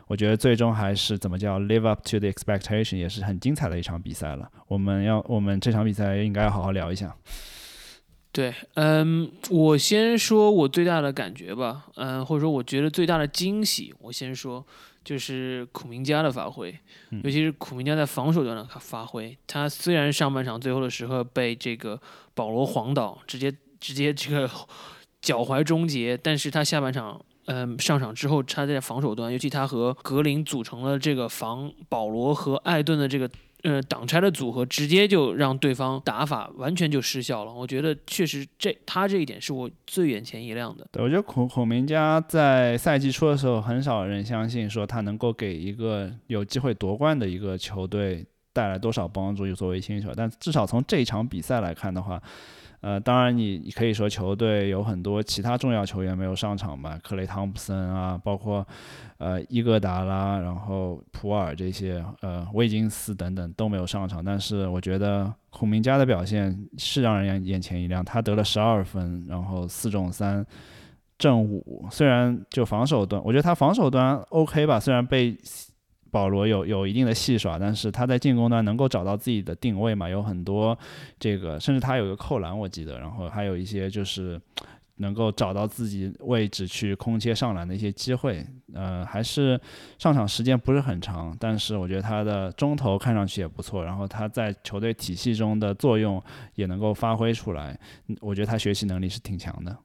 [0.06, 4.48] 我觉得最终还是怎么叫 live up to the expectation，也是很精彩的一场比赛了。
[4.68, 7.12] 我们要我们这场比赛应该要好好聊一下。
[8.32, 14.64] 对，嗯，我先说我最大的感觉吧，嗯，或者说我觉得最大的惊喜，我先说
[15.04, 16.76] 就是苦明加的发挥，
[17.22, 19.36] 尤其是苦明加在防守端的发挥。
[19.46, 22.00] 他虽然上半场最后的时候被这个
[22.34, 24.50] 保罗晃倒，直接直接这个。
[25.20, 33.30] 脚踝终结，但是他下半场，嗯，上场之后，他在防守端，尤其他和格林组成了这个防保罗和艾顿的这个，
[33.62, 37.52] 呃，挡拆的组合，直接就让对方打法完全就失效了。
[37.52, 40.86] 我觉得确实这他这一点是我最眼前一亮的。
[40.92, 50.12] 对，我觉得孔孔明家在赛季初的时候，很少人相信说他能够给一个有机会夺冠的一个球队带来多少帮助，作为新手。
[50.16, 52.22] 但至少从这一场比赛来看的话。
[52.80, 58.66] 呃，当然，你你可以说球队有很多其他重要球员没有上场吧，克雷汤普森啊，包括
[59.18, 64.24] 呃伊戈达拉，然后普尔这些，呃威金斯等等都没有上场。
[64.24, 70.44] 但是我觉得孔明加的表现是让人眼眼前一亮，他得了十二分，然后四中三，
[71.18, 71.86] 正五。
[71.90, 75.36] 虽然就防守端，我觉得他防守端 OK 吧，虽然被。
[76.10, 80.08] 保罗有有一定的戏耍，但是他在进攻端能够找到自己的定位嘛？
[80.08, 80.76] 有很多
[81.18, 84.40] 这个，甚至他有一个扣篮，我记得，然后还有一些就是
[84.96, 88.44] 能够找到自己位置去空切上篮的一些机会。
[88.74, 89.58] 呃，还是
[89.98, 96.22] 上场时间不是很长，但是我觉得他的中投看上去也不错，然后他在球队体系中的作用
[96.54, 97.78] 也能够发挥出来。
[98.20, 99.76] 我觉得他学习能力是挺强的。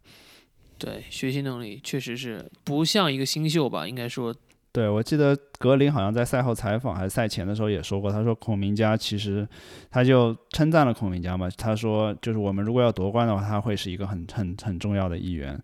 [0.77, 4.35] 对，学习能力确实是不像一个新秀吧，应该说。
[4.75, 9.47] 对，我记得格林好像在赛后采访还是赛前的时候也说过，他说孔明家其实
[9.89, 15.57] 他就称赞了孔明家嘛，他说就是我们如果要夺冠的话，他会是一个很很很重要的一员。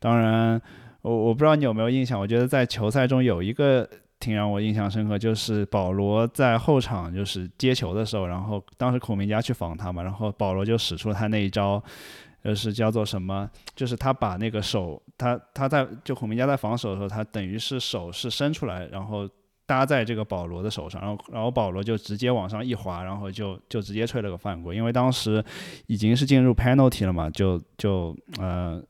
[0.00, 0.60] 当然，
[1.02, 11.80] 我我不知道你有没有印象，我觉得在球赛中有一个挺让我印象深刻，就是保罗在后场就是接球的时候，然后当时孔明家去防他嘛，然后保罗就使出他那一招。
[12.44, 13.50] 就是叫做什么？
[13.74, 19.28] 就是他把那个手，他他在就孔明加在防守的时候，他等于是手是伸出来，然后
[19.66, 24.74] 搭在这个保罗的手上，然后然后保罗就直接往上一滑，然后就就直接吹了个犯规。
[24.74, 25.44] 因为当时
[25.88, 28.82] 已经是进入 penalty 了嘛，就就呃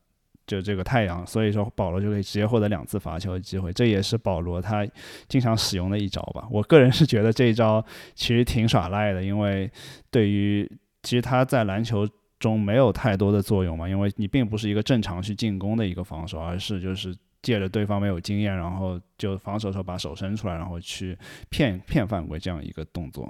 [0.47, 3.73] 就这个太阳，所以说保罗就可以直接获得两次罚球的机会。
[3.73, 4.87] 这也是保罗他
[5.27, 6.47] 经常使用的一招吧。
[6.49, 7.83] 我个人是觉得这一招
[8.15, 9.69] 其实挺耍赖的，因为
[10.09, 10.71] 对于
[11.03, 12.07] 其实他在篮球。
[12.39, 21.17] 中没有太多的作用嘛，因为你并不是一个正常去进攻的一个防守，而是就是借着对方没有经验，然后就防守的时候把手伸出来，然后去
[21.49, 23.29] 骗骗犯规这样一个动作。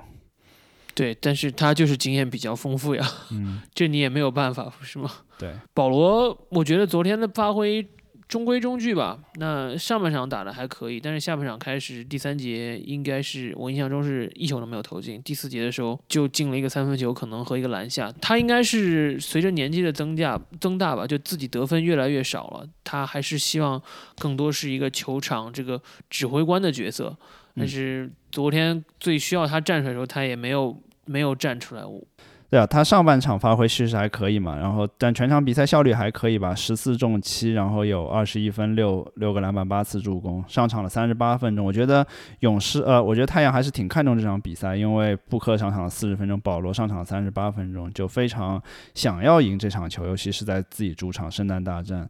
[0.94, 5.10] 对，但是他就是经验比较丰富呀，嗯， 这你也没有办法，是吗？
[5.38, 7.88] 对，保罗，我觉得昨天的发挥。
[8.30, 9.20] 中规中矩吧。
[9.36, 15.22] 那上半场打的还可以，但是下半场开始第三节应该是我印象中是一球都没有投进。
[15.24, 18.10] 第四节的时候就进了一个三分球，可能和一个篮下。
[18.22, 22.66] 他应该是随着年纪的增加增大吧，就自己得分越来越少了。
[22.84, 23.82] 他还是希望
[24.20, 27.18] 更多是一个球场这个指挥官的角色。
[27.56, 31.84] 但是昨天最需要他站出来的时候，他也没有没有站出来。
[31.84, 32.02] 我
[32.50, 41.64] 对啊，他上半场发挥确实还可以嘛，然后但全场比赛效率还可以吧，十四中七，然后有二十一分六六个篮板八次助攻，上场了三十八分钟。
[41.64, 42.04] 我觉得
[42.40, 48.60] 勇士呃，我觉得太阳还是挺看重这场比赛，因为布克上场了四十分钟，保罗上场了三十八分钟，就非常
[48.96, 52.10] 想要赢这场球，尤其是在自己主场圣诞大战。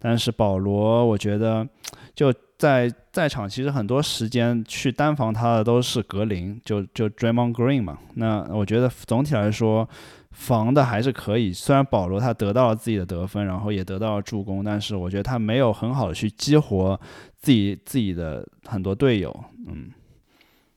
[0.00, 1.68] 但是保罗，我觉得
[2.14, 2.34] 就。
[2.60, 7.98] 在在场其实很多时间去单防他的都是格林，就就 Draymond Green 嘛。
[8.16, 9.88] 那我觉得总体来说
[10.32, 11.54] 防的还是可以。
[11.54, 17.00] 虽然保罗他得到了自己的得分，然后也得到了助攻，但是我觉得他没有很好的去激活
[17.38, 19.34] 自己自己的很多队友。
[19.66, 19.90] 嗯，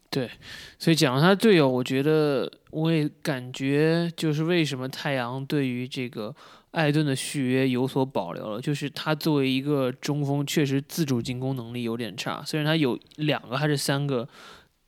[0.10, 0.30] 对。
[0.80, 6.34] 所以讲到他队友，我觉得我也感觉就是为什么太阳对于这个。
[6.74, 12.44] 艾顿的续约有所保留了，就是他作为一个中锋，确实自主进攻能力有点差。
[12.44, 14.28] 虽然他有两个还是三个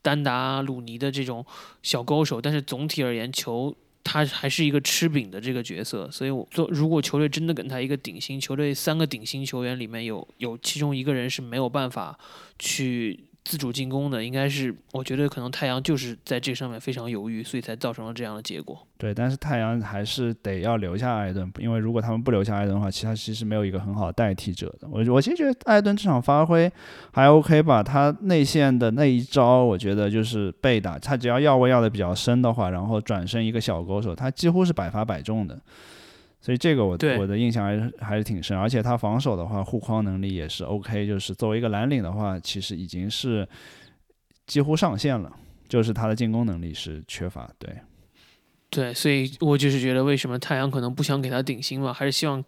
[0.01, 1.45] 单打鲁尼的这种
[1.83, 6.09] 小高手，但是总体而言，球他还是一个吃饼的这个角色。
[6.09, 12.17] 所以，我做如果球队真的给他一个顶薪，球队三个顶薪球员里面有有其中一个人是没有办法
[12.57, 18.85] 去自主进攻的，应该是我觉得可能太阳就是在这上面非常犹豫，所以才造成了这样的结果。
[18.97, 24.87] 对，但是太阳还是得要留下艾顿，因为如果他们不留下艾顿的话，其他其实没有一个很好的代替者的。
[24.89, 26.71] 我我其实觉得艾顿这场发挥
[27.13, 35.59] 还 OK 吧，他内线的那一招，我觉得就是被打，他只要要位要的比较深的话，然后转身一个小勾手，他几乎是百发百中的。
[36.45, 43.49] 所以这个我我的印象还是还是挺深，而且他防守的话护框能力也是 OK，就是作为一个蓝领的话，其实已经是
[44.45, 45.35] 几乎上限了，
[45.67, 47.75] 就是他的进攻能力是缺乏，对。
[48.69, 51.91] 对，所以我就是觉得，为什么太阳可能不想给他顶薪嘛？
[51.91, 52.43] 还是希望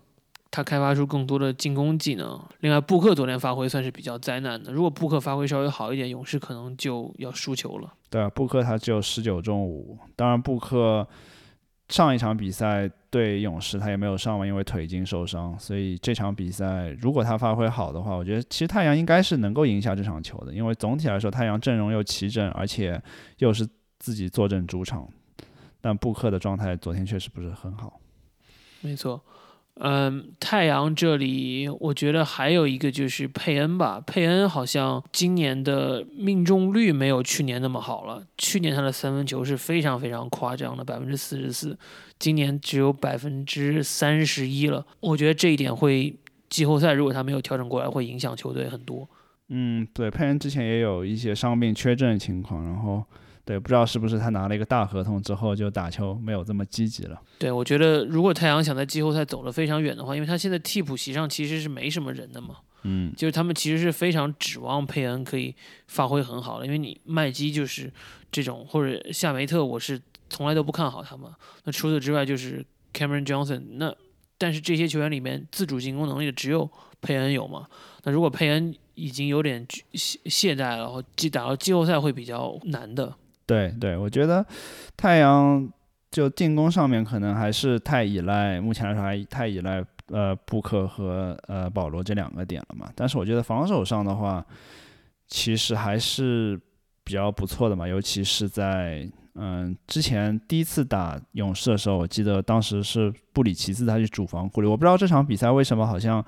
[0.51, 2.39] 他开发出更多的进攻技能。
[2.59, 4.71] 另外，布克昨天发挥算是比较灾难的。
[4.71, 7.91] 如果布克发挥稍微好一点，勇士可能就要输球了。
[8.11, 9.97] 对啊，布克他只有十九中五。
[10.15, 11.07] 当然，布克
[11.89, 15.57] 上一场比赛对勇士他也没有上嘛，因为腿筋受伤。
[15.57, 20.53] 所以这场比赛如果他发挥好的话，我觉得其实太阳应该是能够赢下这场球的。
[20.53, 23.01] 因为总体来说，太阳阵容又齐整，而且
[23.37, 23.67] 又是
[23.99, 25.07] 自己坐镇主场。
[25.79, 28.01] 但布克的状态昨天确实不是很好，
[28.81, 29.23] 没错，
[29.79, 41.77] 嗯，太阳这里我觉得还有一个就是佩恩吧，佩恩好像今年的命中率没有去年那么好了，去年他的三分球是非常非常夸张的百分之四十四，
[42.17, 46.15] 今年只有百分之三十一了，我觉得这一点会
[46.49, 49.07] 季后赛如果他没有调整过来，会影响球队很多。
[49.49, 53.03] 嗯，对，佩恩之前也有一些伤病缺阵情况，然后。
[53.47, 57.17] 对，不知道是不是他拿了一个大合同之后就打球没有这么积极了。
[57.39, 65.55] 对，我觉得如果太阳想在季后赛走得非常远的话，因为他现在替补席上其实是没什么人的嘛，嗯，就是他们其实是非常指望佩恩可以
[65.87, 67.89] 发挥很好的，因为你麦基就是
[68.29, 69.97] 这种，或者夏梅特，我是
[70.29, 71.31] 从来都不看好他们。
[71.63, 73.95] 那除此之外就是 Cameron Johnson，那
[74.37, 77.65] 但是这些球员里面自主进攻能力的只有佩恩有嘛？
[78.03, 83.15] 那如果佩恩已经有点懈懈怠了，然后季打到季后赛会比较难的。
[83.47, 84.45] 对对，我觉得
[84.97, 85.67] 太阳
[86.11, 92.91] 就进攻上面可能还是太依赖，目前来说还太依赖呃布克和呃保罗这两个点了嘛。
[92.93, 94.45] 但是我觉得防守上的话，
[95.27, 96.59] 其实还是
[97.05, 97.87] 比较不错的嘛。
[97.87, 106.23] 尤其是在嗯之前第一次打勇士的时候，我记得当时是布里奇斯他去主防库里，我不知道这场比赛为什么好像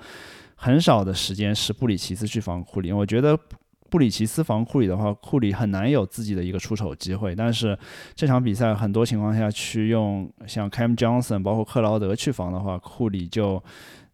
[0.54, 3.38] 很少的时间是布里奇斯去防库里，我觉得。
[3.90, 7.34] 布里奇斯防库里的话，库里很难有自己的一个出手机会。
[7.34, 7.76] 但是
[8.14, 13.62] 这场比赛很多情况下去用像 Cam Johnson 包括克劳德去防的话，库里就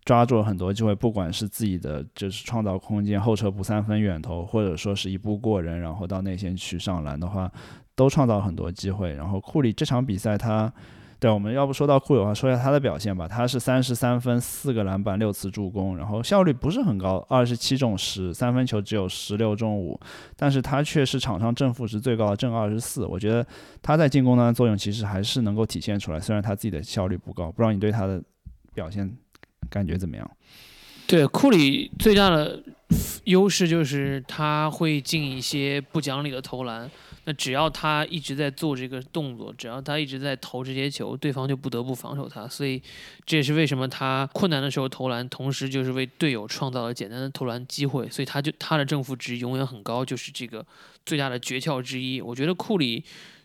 [0.05, 7.53] 抓住了很多机会，不管是自己的就是创造空间、后撤补三分远投，或者说是一步过人，然后到内线去上篮的话，
[7.95, 9.13] 都创造很多机会。
[9.13, 10.73] 然后库里这场比赛他。
[11.19, 13.27] 对，我们要不说到库里的话，说一下他的表现吧。
[13.27, 19.99] 他是三十三分、四个篮板、六次助攻，然后效率不是很高，二十七中十，三分球只有十六中五，
[20.37, 23.07] 但是他却是场上正负值最高的正二十四。
[23.07, 23.47] 我觉得
[23.81, 27.51] 他在进攻端的作用其实还是能够体现出来，虽然他自己的效率不高。
[27.51, 28.23] 不知道你对他的
[28.75, 29.11] 表现
[29.71, 30.31] 感觉怎么样？
[31.07, 32.63] 对，库里最大的
[33.25, 36.91] 优势就是他会进一些不讲理的投篮。
[37.29, 42.47] 那只要他一直在做这个动作，只要他一直在投这些球，对方就不得不防守他。
[42.47, 42.81] 所以
[43.25, 48.09] 这也是为什么他困难的时候投篮，同时就是为队友创造了简单的投篮机会。
[48.09, 50.65] 所以他就他的正负值永远很高，就是这个
[51.05, 52.21] 最大的诀窍之一。
[52.21, 53.05] 我觉得库里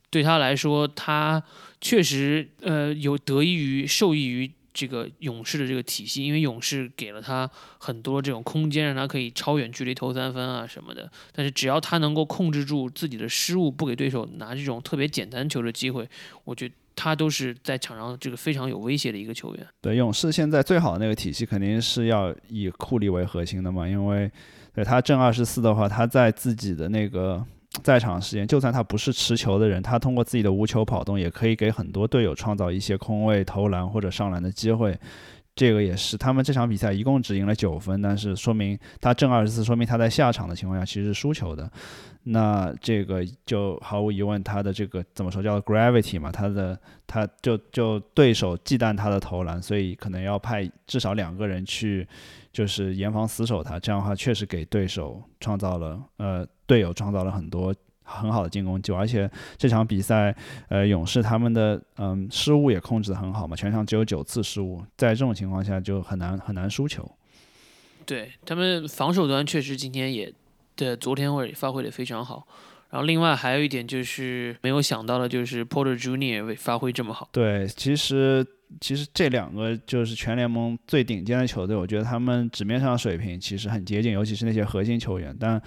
[0.10, 1.44] 对他来说，他
[1.82, 4.52] 确实呃有得益于受益于。
[4.74, 11.10] 这个勇士的这个体系，因为勇士给了他很多这种空间，让他可以超远距离投三分啊什么的。
[11.34, 16.08] 但是只要他能够控制住自己的失误，不给对手拿这种特别简单球的机会，
[16.44, 19.68] 我觉得他都是在场上这个非常有威胁的一个球员。
[19.82, 24.32] 对，勇士现在最好的那个体系肯定是要以库里为核心的嘛，因为
[24.74, 27.46] 对他正二十四的话，他在自己的那个。
[27.84, 34.98] 在场时间，就算他不是持球的人，他通过自己的无球跑动，也可以给很多队友创造一些空位投篮或者上篮的机会。
[35.54, 41.70] 这个也是他们这场比赛一共只赢了九分，但是说明他正二十四，说明他在下场的情况下其实是输球的。
[42.24, 46.32] 那这个就毫无疑问，他的这个怎么说叫 gravity 嘛？
[46.32, 52.08] 他的他就就对手忌惮他的投篮，所以可能要派至少两个人去，
[52.54, 53.78] 就是严防死守他。
[53.80, 56.48] 这样的话，确实给对手创造了呃。
[56.72, 60.34] 队友创造了很多很好的进攻机会，而且这场比赛，
[60.70, 67.10] 呃，勇士他们的嗯失误也控制的很好嘛，全场只有九次失误，在这种情况下就很难很难输球。
[68.06, 70.34] 对他们防守端确实今天也
[70.78, 72.48] 的昨天会发挥的非常好，
[72.90, 77.28] 然后另外还有一点就是没有想到的就是 Porter Junior 发挥这么好。
[77.34, 78.46] 对，其实
[78.80, 85.62] 其实这两个就是全联盟最顶尖的球队，我觉得他们纸面上水平其实很接近，尤其是那些核心球员，但。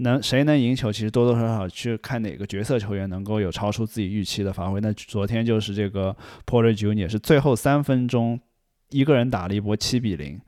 [0.00, 4.80] 能谁能赢球，其实多多少少去看哪个角色球员能够有超出自己预期的发挥。
[4.80, 6.14] 那昨天就是这个
[6.46, 8.40] Porter Junior 是最后三分钟
[8.90, 10.40] 一个人打了一波七比零，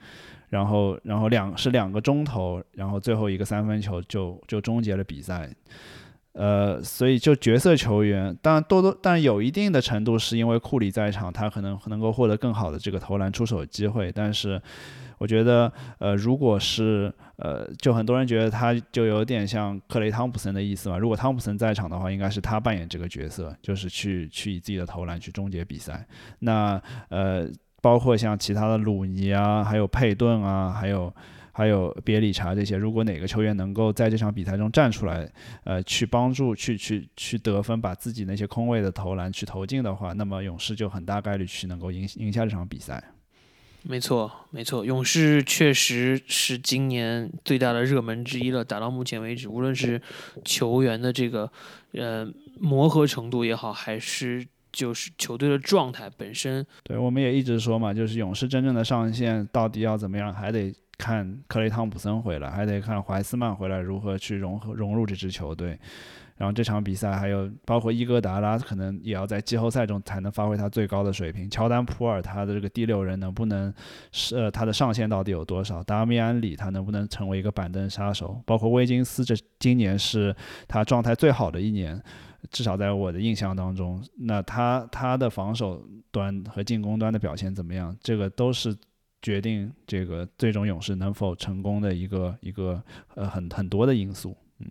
[0.48, 5.48] 然后然后两是两个钟头，然后最后一个三分球就就终结了比赛。
[6.32, 14.10] 呃，所以就角色球员，当然多多，但有一定的程度是因为库里在场，他可能能够获得更好的这个投篮出手机会。
[14.10, 14.58] 但是，
[15.22, 20.98] 我觉得，呃，如果是呃，就很多人觉得他就有点像克雷汤普森的意思嘛。
[20.98, 26.04] 如果汤普森在场的话，应该是他扮演这个角色，就是去去以自己的投篮去终结比赛。
[26.40, 27.48] 那呃，
[27.80, 31.14] 包括像其他的鲁尼啊，还有佩顿啊，还有。
[31.54, 35.30] 还有别理查这些，如果哪个球员能够在这场比赛中站出来，
[35.64, 43.04] 呃，去帮助、去去去得分，把自己那些空位的投篮去投进的话，那么勇士就很大概率去能够赢赢下这场比赛。
[43.84, 48.64] 没错，没错，勇士确实是今年最大的热门之一了。
[48.64, 50.00] 打到目前为止，无论是
[50.44, 51.50] 球员的这个
[51.92, 52.26] 呃
[52.60, 60.74] 磨合程度也好，还是就是球队的状态本身，对，我们也一直说嘛，就是勇士真正的上限到底要怎么样，还得。
[60.98, 65.76] 看克雷汤普森回来，还得看怀斯曼回来如何去融合融入这支球队。
[66.36, 71.48] 然后这场比赛还有包括伊戈达拉，可能也要在季后赛中才能发挥他最高的水平。
[71.48, 73.72] 乔丹普尔他的这个第六人能不能
[74.10, 75.82] 是呃他的上限到底有多少？
[75.82, 78.42] 达米安里他能不能成为一个板凳杀手？
[78.44, 80.34] 包括威金斯，这今年是
[80.66, 82.02] 他状态最好的一年，
[82.50, 84.02] 至少在我的印象当中。
[84.18, 87.96] 那他他的防守端和进攻端的表现怎么样？
[88.02, 88.76] 这个都是。
[89.24, 92.82] 决定这个最终勇士能否成功的一个一个
[93.14, 94.66] 呃很很多的因素，嗯，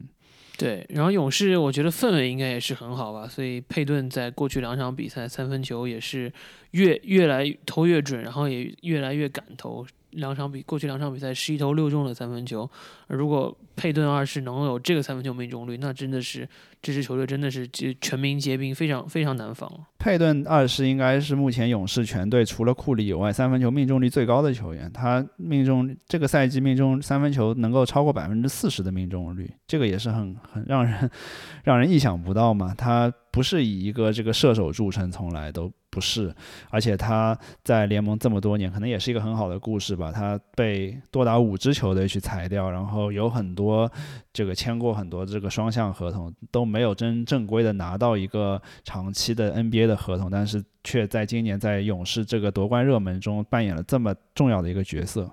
[0.62, 0.86] 对。
[0.90, 6.32] 然后勇士我觉得氛围应该也是很好吧，所以佩顿在过去两场比赛三分球也是
[6.72, 9.86] 越越来投越准，然后也越来越敢投。
[10.12, 12.70] 两场比过去两场比赛十一投六中的三分球，
[13.08, 16.48] 如果佩顿二世能有这个三分球命中率，那真的是
[16.82, 19.72] 这支球队真的是就全民皆兵，非常非常难防。
[19.98, 31.10] 佩顿二世应该是目前勇士全队除了库里以外三分球命中率最高的球员，他命中这个赛季命中三分球能够超过百分之四十的命中率，这个也是很很让人
[31.64, 32.74] 让人意想不到嘛。
[32.78, 35.72] 他不是以一个这个射手著称，从来都。
[35.92, 36.34] 不是，
[36.70, 40.10] 而且他在联盟这么多年，可能也是一个很好的故事吧。
[40.10, 43.92] 他被多达五支球队去裁掉，然后有很多
[44.32, 55.30] 这个签过很多这个双向合同，都没有真正规的拿到一个长期的 NBA 的合同，但是却在今年在勇士这个夺冠热门中扮演了这么重要的一个角色。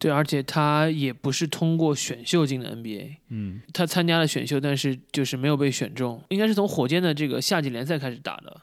[0.00, 8.62] 对，而且他也不是通过选秀进的 NBA，嗯，他参加了选秀，但是就是没有被选中，应该是从火箭的这个夏季联赛开始打的。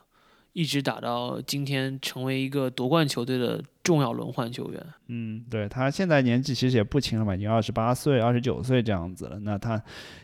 [0.52, 4.86] 一直打到今天，成为一个夺冠球队的重要轮换球员。
[5.06, 9.38] 嗯，对他现在年纪其实也不轻了嘛，已经二十八岁、二十九岁这样子了。
[9.40, 9.80] 那他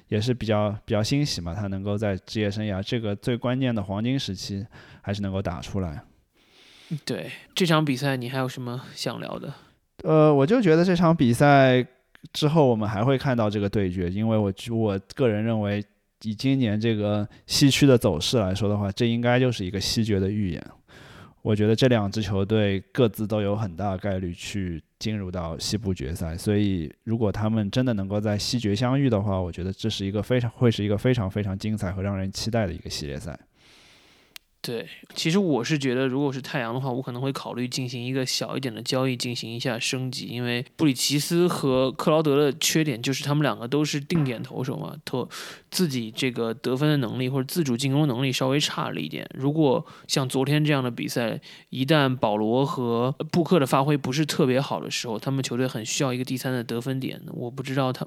[0.09, 4.67] 也是比较比较欣喜嘛，他能够在职业生涯这个最关键的黄金时期，
[5.01, 6.03] 还是能够打出来。
[7.05, 9.55] 对这场比赛，你还有什么想聊的？
[10.03, 11.87] 呃，我就觉得这场比赛
[12.33, 15.85] 之后，我们还会看到这个对决，因为我我个人认为。
[16.23, 20.65] 以今年这个西区的走势来说的话，这应该就是一个西决的预演。
[21.43, 33.39] 我觉得这两支球队各自都有很大概率去进入到西部决赛，所以如果他们真的能够在西决相遇的话，我觉得这是一个非常会是一个非常非常精彩和让人期待的一个系列赛。
[34.67, 40.27] 对，其实我是觉得，如果是太阳的话，我可能会考虑进行一个小一点的交易，进行一下升级。
[40.27, 45.29] 因为布里奇斯和克劳德的缺点就是他们两个都是定点投手嘛，投
[45.71, 49.25] 自己这个得分的能力或者自主进攻能力稍微差了一点。
[49.35, 51.41] 如果像昨天这样的比赛，
[51.71, 57.23] 一旦保罗和布克的发挥不是特别好的时候，他们球队很需要一个第三的得分点。
[57.35, 58.05] 我不知道他。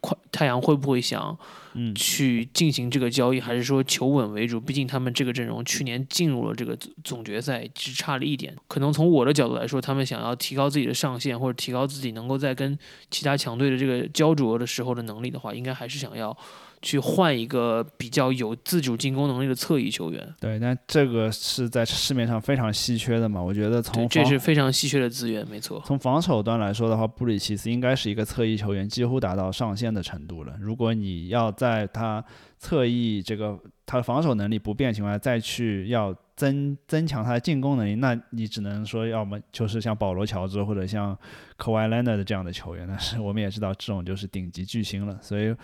[0.00, 1.38] 快太阳会不会想，
[1.74, 4.60] 嗯，去进行这个交易，还是说求稳为主？
[4.60, 8.56] 毕竟他们这个阵容去年进入了这个总决赛，只差了一点。
[8.66, 12.78] 可能从我的角度来说，他们想要提高自己的上限，或者提高自己能够在跟
[13.10, 16.36] 其他强队的这个焦灼的时候的能力的话，应该还是想要。
[16.82, 20.34] 去换一个比较有自主进攻能力的侧翼球员。
[20.40, 23.42] 对，但这个是在市面上非常稀缺的嘛？
[23.42, 25.82] 我觉得从这是非常稀缺的资源，没错。
[25.84, 30.56] 从防守端来说的话，布里奇斯应该是一个侧翼球员，几乎达到上限的程度了。
[30.58, 32.24] 如果你要在他
[32.58, 41.14] 侧翼这个他的防守能力不变情况下，再去要增增强他的进攻能力，那你只能说要么就是像保罗乔治或者像
[41.58, 42.86] 科怀兰德的这样的球员。
[42.88, 45.54] 但是我们也知道，这种就是顶级巨星了，所以。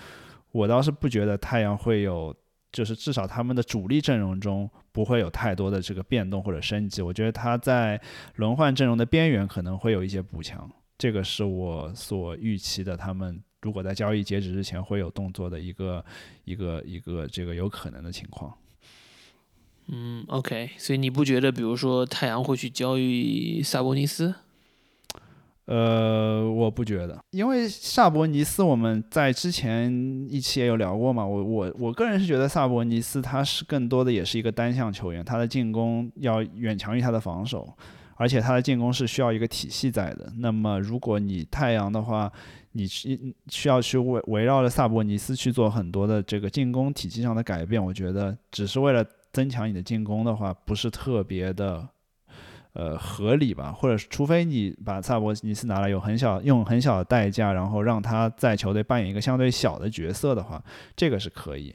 [0.52, 2.34] 我倒是不觉得太阳会有，
[2.72, 7.02] 就是至少他们的主力阵容中不会有太多的这个变动或者升级。
[7.02, 8.00] 我觉得他在
[8.36, 12.96] 轮换阵容的边缘可能会有一些补强，这个是我所预期的。
[12.96, 16.04] 他们如果在交易截止之前会有动作的一个
[16.44, 18.56] 一个一个这个有可能的情况。
[19.88, 24.34] 嗯，OK，所以你不觉得，比如说太阳会去交易萨博尼斯？
[25.66, 29.92] 呃，我不觉得，因为萨博尼斯我们在之前
[30.30, 31.26] 一期也有聊过嘛。
[31.26, 37.68] 我我我个人是觉得萨博尼斯他是更多的也是一个单向球员，他的进攻要远强于他的防守，
[38.14, 40.32] 而且他的进攻是需要一个体系在的。
[40.38, 42.30] 那么如果你太阳的话，
[42.70, 51.88] 你需需要去围围绕着萨博尼斯去做很多的这个进攻体系上的改变，我觉得只是为了增强你的进攻的话，不是特别的。
[52.76, 53.72] 呃，合理吧？
[53.72, 60.62] 或者除非你把萨博尼斯拿来，有很小用很小的代价，然后让他在球队扮演一个相对小的角色的话，
[60.94, 61.74] 这个是可以。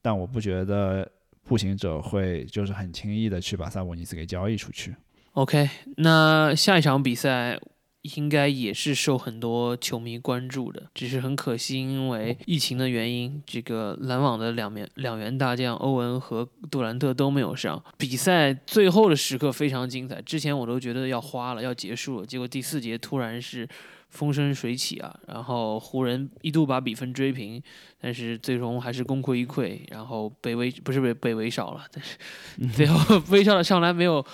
[0.00, 1.10] 但我不觉得
[1.42, 4.94] 步行者会就是很轻易的去把萨博尼斯给交易出去。
[5.32, 7.58] OK，那下一场比赛。
[8.02, 17.82] 应该也是受很多球迷关注的，只是很可惜，因为疫情的原因，这个篮网的两面两员大将欧文和杜兰特都没有上。
[17.98, 23.68] 比赛最后的时刻非常精彩，之前我都觉得要花了，要结束了，结果第四节突然是
[24.08, 27.62] 风生水起啊，然后湖人一度把比分追平，
[28.00, 32.16] 但是最终还是功亏一篑，然后被围不是被被围少了，但是
[32.74, 34.24] 最后威少的上篮没有，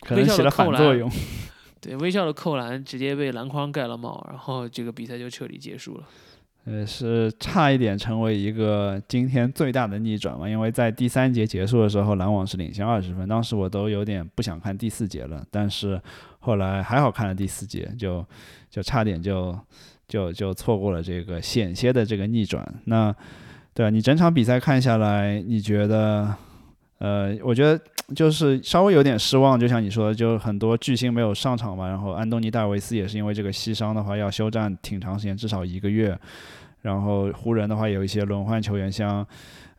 [0.00, 1.10] 可能起了反作用。
[1.80, 6.04] 对，微笑的扣篮直接被篮筐盖了帽，然后这个比赛就彻底结束了。
[6.64, 10.48] 呃，是差一点成为一个今天最大的逆转嘛？
[10.48, 15.46] 因为在第三节结束的时候，篮网是领先二十分，当时我都有点不想看第四节了。
[15.50, 16.00] 但是
[16.40, 18.24] 后来还好看了第四节，就
[18.68, 19.56] 就差点就
[20.08, 22.66] 就就错过了这个险些的这个逆转。
[22.86, 23.14] 那
[23.72, 26.34] 对啊，你整场比赛看下来，你觉得？
[26.98, 27.78] 呃，我觉得
[28.14, 31.88] 就是稍微有点失望，就像你说的，就很多巨星没有上场嘛。
[31.88, 36.16] 然后安东尼戴维斯也是因为这个膝伤的话要休战挺长时间，至少一个月。
[36.82, 39.26] 然后湖人的话有一些轮换球员，像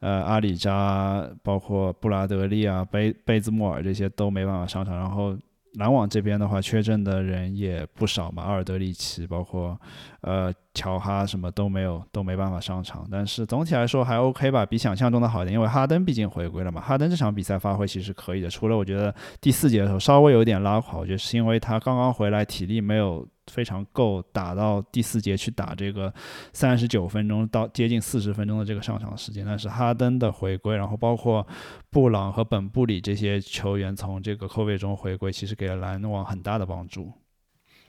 [0.01, 4.93] 呃阿里扎、包括布拉德利啊、贝贝兹莫尔这些都没办法上场。
[4.97, 5.33] 然后
[5.77, 9.79] 篮网这边的话缺阵的人也不少嘛，阿尔德里奇，包括
[10.21, 10.53] 呃。
[10.77, 13.03] 乔哈什么都没有，都没办法上场。
[13.11, 15.51] 但是总体来说还 OK 吧，比想象中的好一点。
[15.51, 18.47] 因为哈登毕竟回归了嘛，哈登这场比赛发挥其实可以的。
[18.47, 19.11] 除了我觉得
[19.41, 26.13] 第四节的时候稍微有点拉垮，我觉得是因为他刚刚回来，体力没有非常够打到第四节去打这个
[26.53, 29.45] 三十九分钟到接近四十分钟的这个上场时间。
[29.45, 31.45] 但是哈登的回归，然后包括
[31.89, 37.11] 布朗和本布里这些球员从这个扣位中回归，其实给了篮网很大的帮助。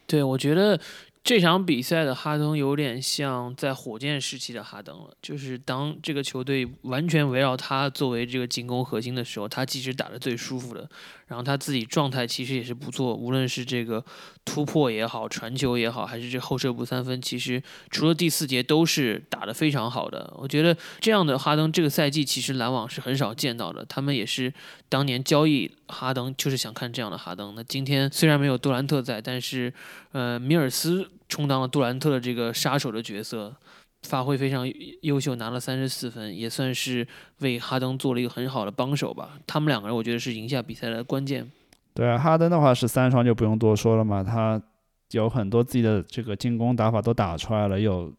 [0.07, 0.81] 对，我觉得。
[1.25, 10.89] 这场比赛的哈登有点像在火箭时期的哈登了，就是当这个球队完全围绕他作为这个进攻核心的时候，他其实打得最舒服的。
[11.29, 14.05] 然后他自己状态其实也是不错，无论是这个
[14.45, 20.33] 突破也好，传球也好，还是这后撤步三分，其实除了第四节都是打得非常好的。
[20.37, 24.53] 我觉得这样的哈登这个赛季其实篮网是很少见到的，他们也是
[24.89, 27.55] 当年交易哈登就是想看这样的哈登。
[27.55, 29.73] 那今天虽然没有杜兰特在，但是
[30.13, 33.55] 呃米尔斯充当了杜兰特的这个杀手的角色。
[34.03, 34.65] 发挥非常
[35.03, 37.07] 优秀，拿了三十四分，也算是
[37.41, 39.39] 为哈登做了一个很好的帮手吧。
[39.47, 41.51] 他们两个人，我觉得是赢下比赛的关键。
[41.95, 44.63] 对啊，哈登的话是三双就不用多说了嘛，他
[45.11, 48.13] 有很多自己的这个进攻打法都打出来了，有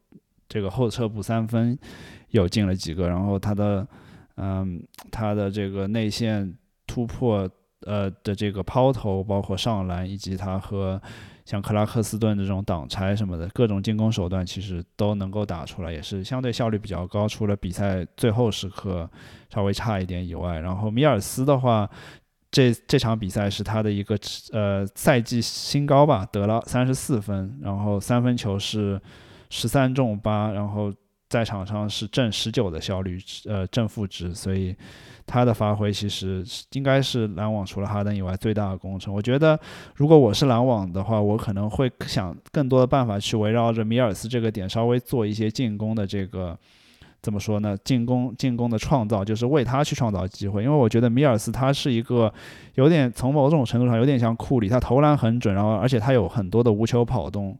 [0.47, 1.77] 这个后撤步三分
[2.29, 3.87] 有进了几个，然后他的
[4.35, 6.53] 嗯他的这个内线
[6.85, 7.49] 突破
[7.85, 11.01] 呃的这个抛投，包括上篮，以及他和。
[11.49, 17.27] 像克拉克斯顿这种挡拆什么的各种进攻手段，其实都能够打出来，也是相对效率比较高。
[17.27, 19.09] 除了比赛最后时刻
[19.51, 21.89] 稍微差一点以外，然后米尔斯的话，
[22.51, 24.15] 这这场比赛是他的一个
[24.51, 29.01] 呃赛季新高吧，得了三十四分，然后三分球是
[29.49, 30.93] 十三中八，然后
[31.29, 34.75] 在场上是正十九的效率，呃正负值，所以。
[35.31, 39.13] 他的发挥其实应该是篮网除了哈登以外最大的功臣。
[39.13, 39.59] 我觉得，
[39.93, 46.57] 如果我是篮网的话，我可能会想更多的办法去围绕着米尔斯这个点，稍微做一些进攻的这个
[47.21, 47.77] 怎么说呢？
[47.83, 50.63] 进攻进攻的创造，就是为他去创造机会。
[50.63, 52.33] 因为我觉得米尔斯他是一个
[52.73, 57.55] 有点从某种程度上有点像库里，他投篮很准，然后而且他有很多的无球跑动。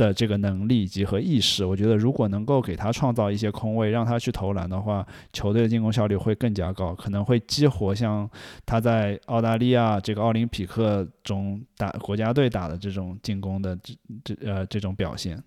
[0.00, 8.28] 的这个能力以及和意识，我觉得如果能够给他创造一些空位，让他去投篮的话，球队的进攻效率会更加高，可能会激活像
[8.64, 13.94] 他在澳大利亚这个奥林匹克中打国家队打的这种进攻的这
[14.24, 15.42] 这呃这种表现。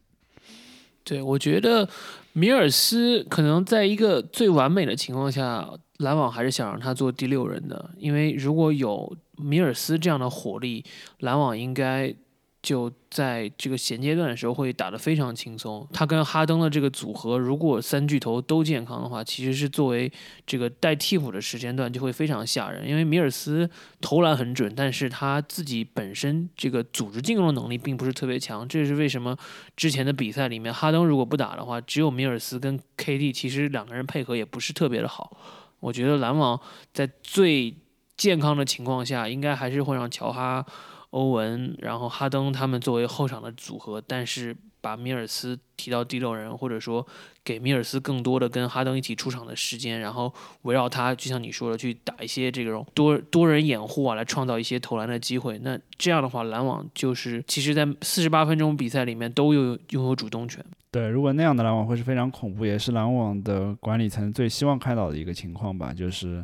[1.03, 1.89] 对，我觉得
[2.33, 10.85] 米尔斯可能在一个最完美的情况下，篮网还是想让他做第六人的，因为如果有米尔斯这样的火力，
[11.21, 12.13] 篮网应该。
[12.63, 15.85] 就在这个衔接段的时候会打得非常轻松。
[15.91, 20.09] 他跟哈登的这个组合，如果三巨头都健康的话，其实是作为
[20.47, 22.87] 这个带替补的时间段就会非常吓人。
[22.87, 28.65] 因为米尔斯投篮很准，但是他自己本身这个组织进攻能力并不是特别强。
[28.65, 29.37] 这是为什么
[29.75, 35.37] 之前的比赛里面，哈登如果不打的话，只有米尔斯跟 KD，其实两个人配合也不是特别的好。
[35.81, 36.57] 我觉得篮网
[36.93, 37.75] 在最
[38.15, 40.65] 健康的情况下，应该还是会让乔哈。
[41.13, 47.05] 欧文，然后哈登他们作为后场的组合，但是把米尔斯提到第六人，或者说
[47.43, 50.33] 给米尔斯更多的跟哈登一起出场的时间，然后
[50.63, 55.59] 围绕他，就像你说的，去打一些这种多多人掩护啊，来创造一些投篮的机会。
[55.59, 60.65] 那这样的话，篮网就是其实在四十八分钟比赛里面都有拥有主动权。
[60.89, 65.93] 对，如果那样的篮网会是非常恐怖，也是篮网的管理层最希望看到的一个情况吧。
[65.93, 66.43] 就是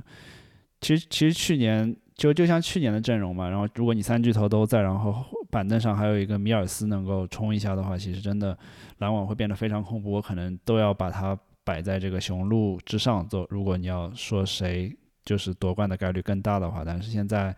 [0.80, 1.96] 其实其实去年。
[2.20, 8.56] 就就像去年的阵容嘛，然后如果你三巨头都在，然后板凳上还有一个米尔斯能够冲一下的话，其实真的
[8.98, 10.12] 篮网会变得非常恐怖。
[10.12, 13.48] 我可能都要把它摆在这个雄鹿之上做。
[13.50, 14.94] 如果你要说谁
[15.24, 17.56] 就是夺冠的概率更大的话，但是现在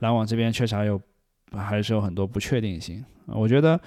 [0.00, 1.00] 篮网这边确实还有
[1.52, 3.04] 还是有很多不确定性。
[3.26, 3.80] 我觉得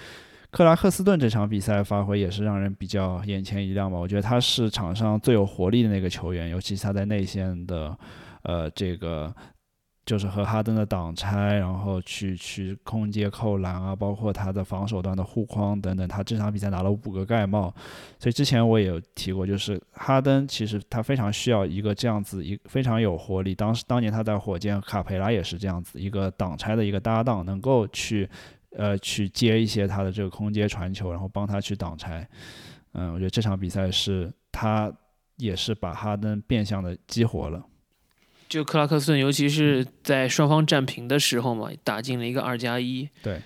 [0.51, 3.99] 克拉克斯顿这场比赛发挥也是让人比较眼前一亮吧。
[3.99, 7.97] 我觉得他是场上最有活力的那个球员，尤其是他在内线的
[8.43, 9.35] 呃这个。
[10.05, 17.73] 就是和哈登的挡拆，然后去去空接扣篮啊，包括他的防守端的护框等等，他这场比赛拿了五个盖帽。
[18.19, 23.55] 所以之前我也有提过，就是哈登其实他非常需要一个这样子一非常有活力。
[23.55, 28.29] 当时当年他在火箭，卡佩拉也是这样子一个挡拆的一个搭档，能够去
[28.75, 32.27] 呃去接一些他的这个空接传球，然后帮他去挡拆。
[32.91, 34.91] 嗯，我觉得这场比赛是他
[35.37, 37.63] 也是把哈登变相的激活了。
[38.53, 43.41] 就克拉克斯顿，尤其是在双方战平的时候嘛，打进了一个二加一，对，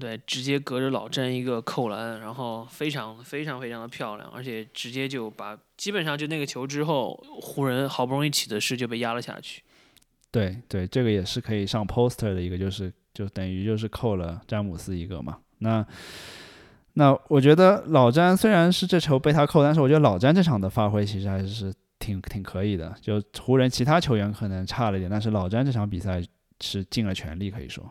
[0.00, 9.62] 对，直接隔着老詹一个扣篮，然后非常非常非常的漂亮，而且直接就把基本上就那个球之后，湖人好不容易起的势就被压了下去。
[10.32, 15.38] 对对，这个也是可以上 poster 的一个，就是就等于就是扣了詹姆斯一个嘛。
[15.58, 15.86] 那
[16.94, 21.72] 那我觉得老詹虽然是这球被他扣，但是我觉得老詹这场的发挥其实还是。
[22.00, 26.20] 挺挺可以的，就湖人其他球员可能差了一点，但是老詹这场比赛
[26.60, 27.88] 是尽了全力，可以说。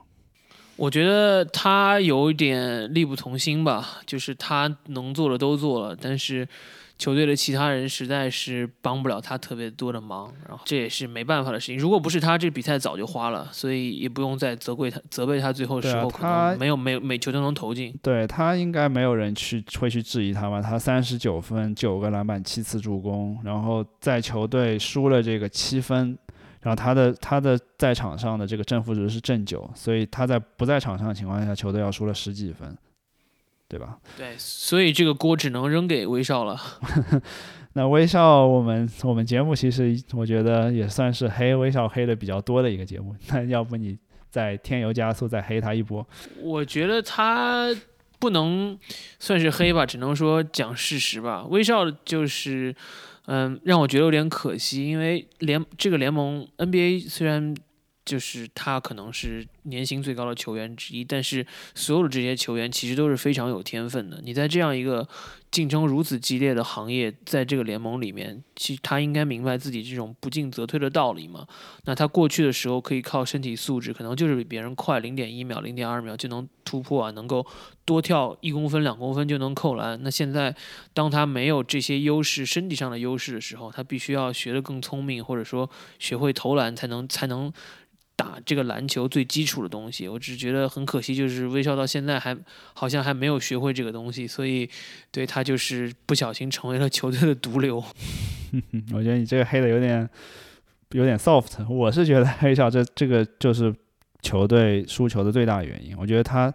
[0.75, 6.45] 我觉得他有一点力不从心吧，就是他能做的都做了，但是。
[6.99, 11.77] 球队的其他人实在是帮不了他特别多的忙，然后这也是没办法的事情。
[11.77, 17.97] 如果不是他，这比赛早就花了，所以也不用再责怪他，责备他最后时候可能没有每每球都能投进。
[18.03, 20.61] 对他应该没有人去会去质疑他吧？
[20.61, 26.17] 他三十九分，九个篮板，七次助攻，然后在球队输了这个七分，
[26.59, 32.77] 然后他的他的在场上的这个正负值是正九，所以他在不在场上的情况下，球队要输了十几分。
[33.69, 33.99] 对吧？
[34.17, 36.59] 对，所以这个锅只能扔给威少了。
[37.73, 43.15] 那威少，我们我们节目其实我觉得也算是黑威少黑的比较多的一个节目。
[43.29, 43.95] 那要不你
[44.31, 46.05] 再添油加醋，再黑他一波？
[46.41, 47.69] 我觉得他
[48.17, 48.75] 不能
[49.19, 51.45] 算是黑吧，只能说讲事实吧。
[51.45, 52.75] 威少就是，
[53.27, 57.55] 嗯，让我觉得有点可惜，因为联这个联盟 NBA 虽然。
[58.05, 64.19] 就是他可能是年薪最高的球员之一，但是所有的这些球员其实都是非常有天分的。
[64.23, 65.07] 你在这样一个
[65.51, 71.47] 竞争如此激烈的行业，在这个联盟里面，其实他应该明白自己这种不进则退的道理嘛。
[71.85, 77.45] 那他过去的时候可以靠身体素质，可能就是比别人快零点一秒、零点二秒就能突破啊，能够
[77.85, 79.99] 多跳一公分、两公分就能扣篮。
[80.03, 80.55] 那现在
[80.93, 87.51] 当他没有这些优势、身体上的优势的时候，他必须要学得更聪明，或者说学会投篮，才能才能。
[88.19, 92.37] 打这个篮球最基础的东西，我只觉得很可惜，就是威少到现在还
[92.73, 94.69] 好像还没有学会这个东西，所以
[95.09, 97.81] 对他就是不小心成为了球队的毒瘤。
[98.91, 100.09] 我觉得你这个黑的有点
[100.91, 103.73] 有点 soft，我是觉得威少这这个就是
[104.21, 105.95] 球队输球的最大原因。
[105.97, 106.53] 我觉得他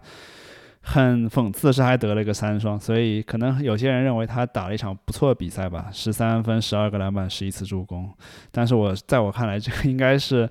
[0.81, 8.13] 很讽刺是还得了一个三双，所以可能有些人认为他打了一场不错的比赛吧，十三分、十二个篮板、十一次助攻。
[8.51, 10.47] 但是我在我看来，这个应该是。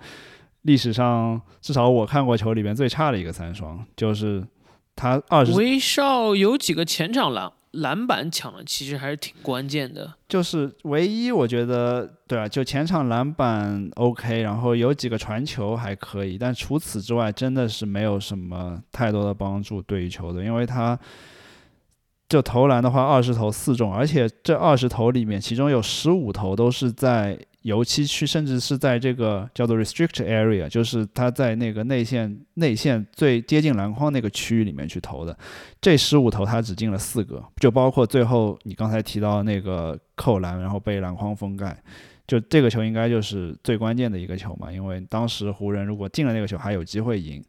[0.64, 4.46] 历史上至少我看过球里边最差的一个三双，就是
[4.94, 5.52] 他二十。
[5.52, 10.12] 威少有几个前场篮篮板抢的，其实还是挺关键的。
[10.28, 20.98] 就是唯一我觉得，对啊，就前场篮板 OK，然后有几个传球还可以，但除此之外真的是没有什么太多的帮助对于球队，因为他。
[22.35, 35.39] 就投篮的话，二十投四中，而且这二十投里面，其中有十五投都是在油漆区，甚至是在这个叫做 restrict area，就是他在那个内线内线最接近篮筐那个区域里面去投的。
[35.80, 41.80] 这十五投他只进了四个，就包括最后你刚才提到那个扣篮，然后被篮筐封盖。
[42.26, 47.41] 就这个球应该就是最关键的一个球嘛，因为当时湖人如果进了那个球还有机会赢。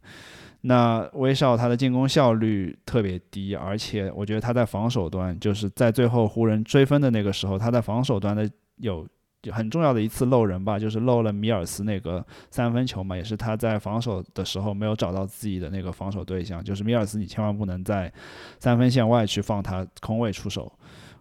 [0.68, 9.08] 那威少他的进攻效率特别低，而且我觉得他在防守端，就是在最后湖人追分的那个时候，他在防守端的有
[9.52, 18.12] 很重要的一次漏人吧，就是漏了米尔斯那个三分球嘛，也是他在防守的时候没有找到自己的那个防守对象，就是米尔斯，你千万不能在
[18.60, 20.72] 三分线外去放他空位出手。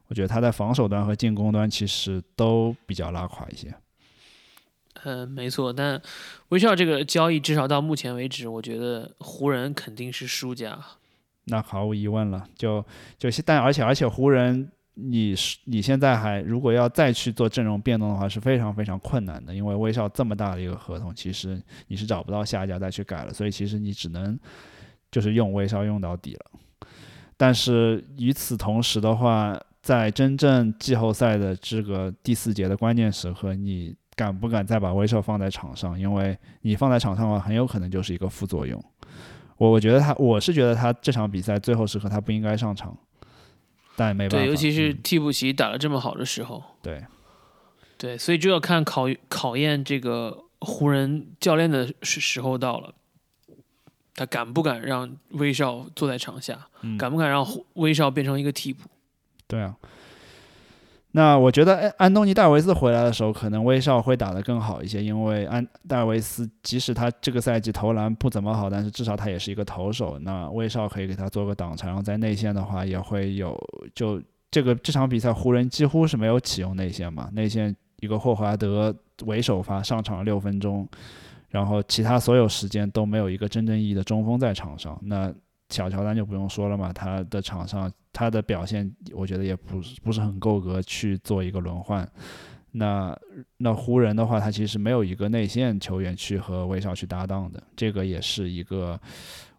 [0.09, 3.75] 我觉得他在防守端和进攻端其实都比较拉垮一些。
[5.05, 6.01] 嗯，没错，但
[6.49, 10.79] 威少这个交易至少到目前为止，我觉得湖人肯定是输家。
[11.45, 12.83] 那毫无疑问了，就
[13.19, 24.39] 就但而且而且湖人，你是你现在还如果要再去做阵容变动的话，是非常非常困难的，因为威少这么大的一个合同，其实你是找不到下家再去改了，所以其实你只能
[25.11, 26.61] 就是用威少用到底了。
[27.37, 33.95] 但是与此同时的话，在真正季后赛的这个第四节的关键时刻，你。
[34.17, 35.99] 敢不敢再把威少放在场上？
[35.99, 38.83] 因为你放在场上的话，很有可能就是一个副作用。
[39.57, 42.97] 我我觉得他，我是觉得他这场比赛最后时刻他不应该上场，
[43.97, 44.45] 但没办法。
[44.45, 46.63] 对，尤其是替补席打得这么好的时候。
[46.83, 47.05] 对，
[47.97, 52.95] 对，所以就要看考考验这个湖人教练的时时候到了，
[54.15, 56.67] 他敢不敢让威少坐在场下？
[56.99, 58.89] 敢不敢让威少变成一个替补？
[59.47, 59.77] 对啊。
[61.17, 70.19] 那我觉得，哎，安东尼戴维斯回来的时候，可能威少会打得更好一些，因为安戴维斯即使他这个赛季投篮不怎么好，但是至少他也是一个投手。
[70.19, 73.57] 那威少可以给他做个挡拆，然后在内线的话也会有，
[73.95, 78.93] 就这个这场比赛湖人几乎是没有启用内线嘛，内线一个霍华德
[79.25, 80.85] 为首发上场六分钟，
[81.49, 84.99] 然后其他所有时间都没有一个真正意义的中锋在场上。
[85.03, 85.33] 那
[85.69, 92.09] 小乔丹就不用说了嘛，他的场上他的表现，我觉得也不是不是很够格去做一个轮换。
[92.77, 93.17] 那
[93.59, 98.99] 那湖人的话，他其实没有一个内线球员去和威少去搭档的，这个也是一个，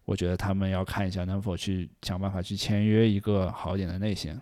[0.04, 4.40] 我觉得他们要看一下能否去想办法去签约一个好点的内线。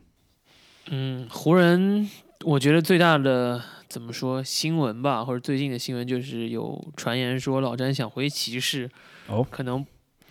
[0.90, 2.08] 嗯，湖人
[2.44, 8.90] 我觉得最大的怎么说新闻吧，或者最近的新闻就是有传言说老詹想回骑士，
[9.26, 9.84] 哦，可能。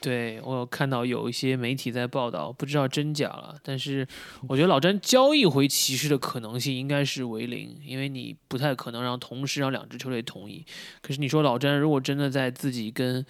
[0.04, 3.56] 对我有看到有一些媒体在报道，不知道真假了。
[3.64, 4.06] 但是
[4.50, 10.66] 我觉得老詹交易回骑士的可能性应该是为零，因为你不太可能让同时让两支球队同意。
[11.02, 13.26] 可是你说老詹如果真的在自己跟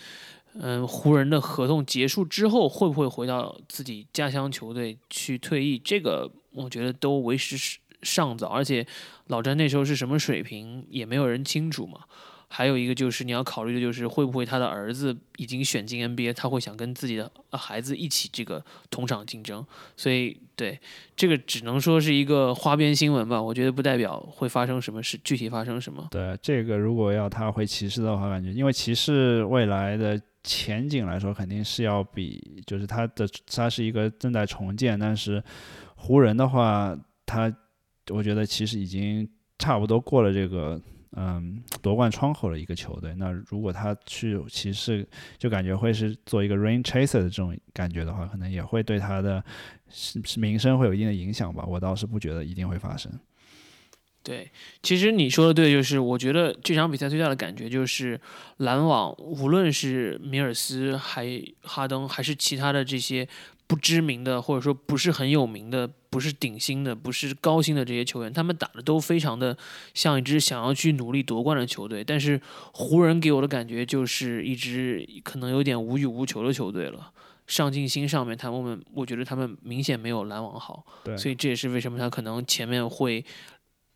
[0.56, 5.78] 嗯湖人的合同结束之后，会不会回到自己家乡球队去退役？
[5.78, 8.84] 这个我觉得都为时尚早，而且
[9.28, 12.00] 老詹那时候是什么水平，也没有人清楚嘛。
[12.56, 19.66] 还有一个就是你要考虑的，就是会不会他的儿子已经选进 NBA，他会想跟自己的孩子一起这个同场竞争。
[19.98, 20.80] 所以，对
[21.16, 23.42] 这个只能说是一个花边新闻吧。
[23.42, 26.08] 我觉得不代表会发生什么事，具体发生什么。
[26.12, 35.44] 对这个，如果要他回骑士的话，感觉因为骑士未来的前景来说，肯定是要比就是他的他是一个正在重建，但是
[35.96, 36.96] 湖人的话，
[37.26, 37.52] 他
[38.12, 39.28] 我觉得其实已经
[39.58, 40.80] 差不多过了这个。
[41.16, 45.08] 嗯，夺冠窗口的一个球队，那如果他去骑士，
[45.38, 49.44] 就感觉会是做一个 rain chaser 的这种感觉的话，可能也会对他的
[49.90, 51.64] 是名声会有一定的影响吧。
[51.68, 53.12] 我倒是不觉得一定会发生。
[54.24, 54.50] 对，
[54.82, 58.20] 其实你说的对，就是我觉得这场比赛最大的感觉就是
[58.58, 63.28] 篮网，无论是米尔斯、还哈登，还是其他的这些。
[63.74, 69.58] 不知名的，或者说不是很有名的，不是顶薪的，不是高薪的这些球员，他们打的都非常的
[69.96, 72.04] 像一支想要去努力夺冠的球队。
[72.04, 72.40] 但是
[72.72, 77.12] 湖人给我的感觉就是一支可能有点无欲无求的球队了。
[77.48, 80.86] 上进心上面，他们我觉得他们明显没有篮网好。
[81.04, 83.26] 对，所以这也是为什么他可能前面会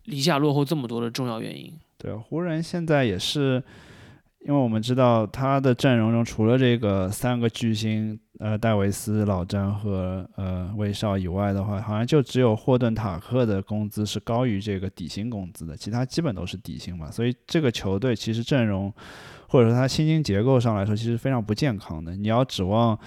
[0.05, 1.71] 离下落后这么多的重要原因。
[1.99, 3.63] 对，湖人现在也是。
[4.47, 17.11] 因为我们知道他的阵容中除了这个三个巨星，呃，戴维斯、老詹和呃威少以外的话，好像就只有霍顿塔克的工资是高于这个底薪工资的，其他基本都是底薪嘛。
[17.11, 18.89] 所以这个球队其实阵容
[19.49, 22.15] 或者说他薪金结构上来说，其实非常不健康的。
[22.15, 22.97] 你要指望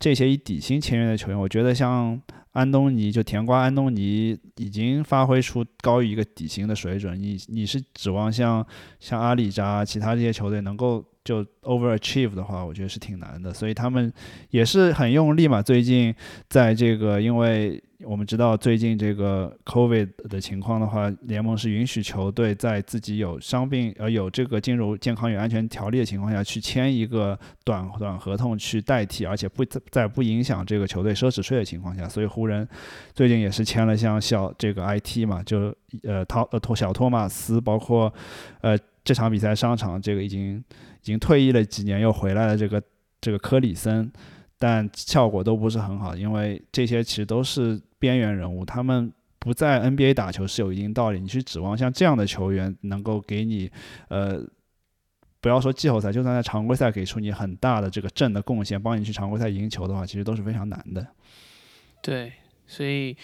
[0.00, 2.20] 这些以底薪签约的球员，我觉得像。
[2.58, 7.16] 安东尼就甜瓜，安东尼已经发挥出高于一个底薪的水准。
[7.16, 8.66] 你你是指望像
[8.98, 13.54] 像阿里扎其他这些球队能够就 overachieve 的话，我觉得是挺难的。
[13.54, 14.12] 所以他们
[14.50, 15.62] 也是很用力嘛。
[15.62, 16.12] 最近
[16.48, 32.66] 在这个因为我们知道最近这个 COVID 的情况的话，联盟是允许球队在自己有伤病呃有这个进入健康与安全条例的情况下去签一个短短合同去代替，而且不在不影响这个球队奢侈税的情况下，所以湖人
[33.14, 35.74] 最近也是签了像小这个 IT 嘛，就
[36.04, 38.12] 呃托呃托小托马斯，包括
[38.60, 42.80] 呃这场比赛上场这个已经已经退役了几年又回来的这个
[43.20, 44.08] 这个科里森。
[44.60, 51.20] 但效果都不是很好，因为这些其实都是边缘人物，他们不在 NBA 打球是有一定道理。
[51.20, 53.70] 你去指望像这样的球员能够给你，
[54.08, 54.40] 呃，
[55.40, 61.06] 不要说季后赛，就算在常规赛给出你很大的这个正的贡献，帮你去常规赛赢球的话，其实都是非常难的。
[62.02, 62.32] 对，
[62.66, 63.16] 所以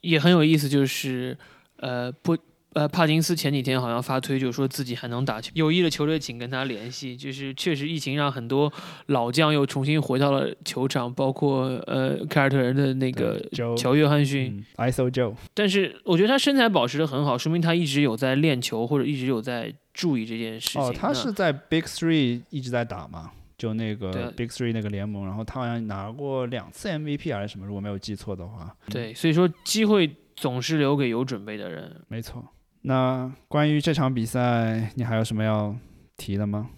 [0.00, 1.36] 也很有意思，就是
[1.76, 2.36] 呃不。
[2.74, 7.16] 呃，帕金斯前几天好像发推，就说自己还能打球，有意的球队请跟他联系。
[7.16, 8.72] 就是确实疫情让很多
[9.06, 13.40] 老将又重新回到了球场，包括呃凯尔特人的那个
[13.76, 15.34] 乔约翰逊，ISO Joe。
[15.54, 20.82] 但是我觉得他身材保持的很好，说明他一直有在练球，或者一直有在注意这件事情。
[20.82, 23.30] 哦，他是在 Big Three 一直在打嘛？
[23.56, 28.74] 就那个 Big Three 那个联盟，然后他好像拿过两次 MVP 还是什么，如果没有记错的话。
[28.90, 32.00] 对，所以说机会总是留给有准备的人。
[32.08, 32.44] 没错。
[32.86, 35.74] 那关于这场比赛，你还有什么要
[36.18, 36.68] 提的吗？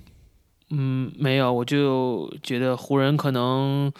[0.70, 3.92] 嗯，没有，我就觉得湖人可能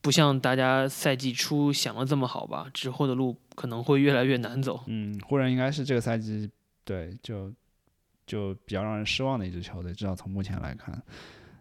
[0.00, 4.80] 不像大家赛季初想的这么好吧，之后的路可能会越来越难走。
[4.86, 6.48] 嗯，湖人应该是这个赛季
[6.84, 7.52] 对就
[8.24, 11.02] 就比较让人失望的一支球队，至少从目前来看。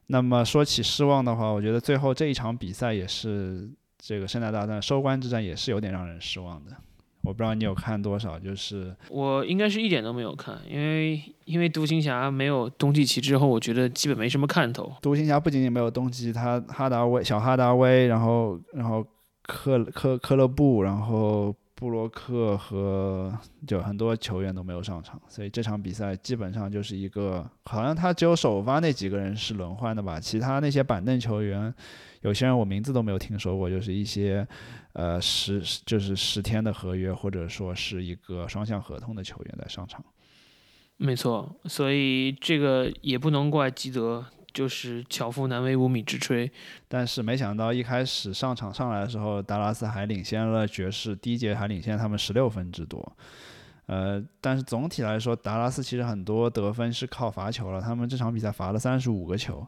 [0.05, 3.67] 那么说起失望的话，我觉得最后这一场比赛也是
[3.97, 6.71] 这个圣诞大战收官之战，也是有点让人失望的。
[7.27, 14.89] 我不知道你有看多少，就是我应该是一点都没有看，因为因为独行侠没有东契奇之后，我觉得基本没什么看头。
[15.01, 19.05] 独行侠不仅仅没有东契奇，他哈达威、小哈达威，然后然后
[19.43, 31.73] 克克克勒布，然后布洛克和就很多球员都没有上场，所以这场比赛基本上就是一个，好像他只有首发那几个人是轮换的吧，其他那些板凳球员。
[32.21, 34.47] 有些人我名字都没有听说过，就是一些，
[34.93, 40.03] 呃十就是十天的合约或者说是一个双向合同的球员在上场。
[40.97, 46.49] 没错，所以这个也不能怪基德，就是巧妇难为无米之炊。
[46.87, 53.15] 但是没想到一开始上场上来的时候，达拉斯还领先了爵士，第一节还领先他们十六分之多。
[53.85, 59.65] 呃，但是总体来说，达拉斯其实很多得分是靠罚球了，他们这场比赛罚了三十五个球。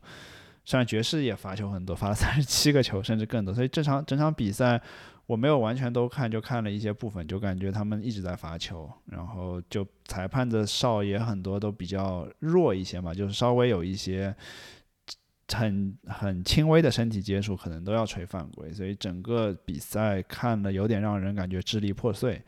[0.70, 4.80] 虽然爵士也罚球很多，罚了三十七个球，甚至更多，所以这场整场比赛
[5.26, 14.32] 我没有完全都看，就看了一些部分，就感觉他们一直在罚球，然后就裁判的哨也很多都比较弱一些嘛，就是稍微有一些
[15.52, 22.40] 很很轻微的身体接触，可能都要吹犯规，所以整个比赛看了有点让人感觉支离破碎。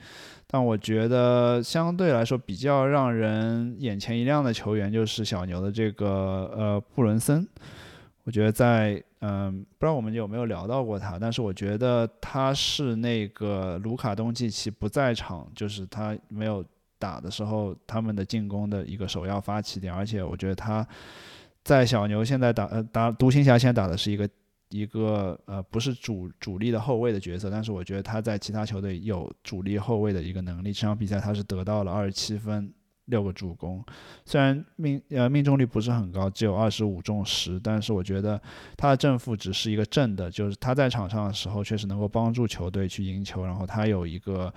[0.46, 6.08] 但我觉得相对来说比较让人眼前一亮的球员就是小牛的这个
[6.56, 7.48] 呃布伦森。
[8.24, 16.64] 我觉得在嗯，不知道我们有没有聊到过他，但是我觉得他是那个卢卡东契奇不在场，就是他没有
[17.00, 19.94] 打的时候，他们的进攻的一个首要发起点。
[19.94, 20.88] 而且我觉得他
[21.64, 24.30] 在小牛现在打呃打独行侠现在打的是一个
[24.70, 30.72] 一个呃不是主主力的后卫的角色，但是我觉得他在其他球队有主力后卫的一个能力。
[30.72, 32.72] 这场比赛他是得到了二十七分。
[33.06, 33.84] 六个助攻，
[34.26, 38.42] 虽然命呃命中率不是很高，只有二十五中十，但是我觉得
[38.78, 44.54] 他的正负值是一个正的，就是他在场上的时候确实能够帮助球队去赢球，然后他有一个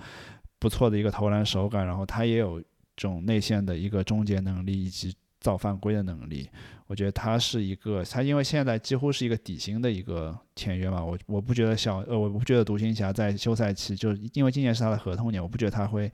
[0.59, 2.61] 不错的一个投篮手感，然后他也有
[2.95, 5.13] 这种内线的一个终结能力以及
[5.45, 6.49] 造犯规的能力。
[6.87, 16.11] 我觉得他是一个，他因为现在几乎是一个底薪的一个签约嘛，我我不觉得小呃我不觉得独行侠在休赛期，就是因为今年是他的合同年，我不觉得他会。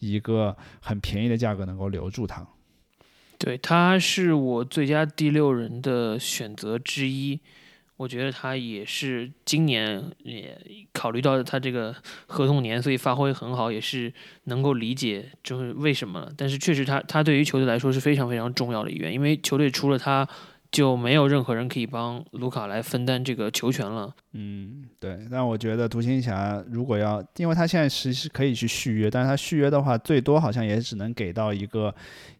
[0.00, 2.46] 一个很便宜的价格能够留住他，
[3.36, 7.40] 对，他是我最佳第六人的选择之一。
[7.98, 10.58] 我觉得他也是今年也
[10.94, 11.94] 考虑到他这个
[12.26, 14.10] 合同年，所以发挥很好，也是
[14.44, 16.26] 能够理解就是为什么。
[16.38, 20.26] 但是确实，他他对于球队来说是非常非常重要的一员，因为球队除了他。
[20.70, 24.14] 就没有任何人可以帮卢卡来分担这个球权了。
[24.34, 25.18] 嗯，对。
[25.30, 31.94] 但我觉得独行侠如果要，因为他现在其实可以去续约，但是他续约的话，最多好像也只能给到一个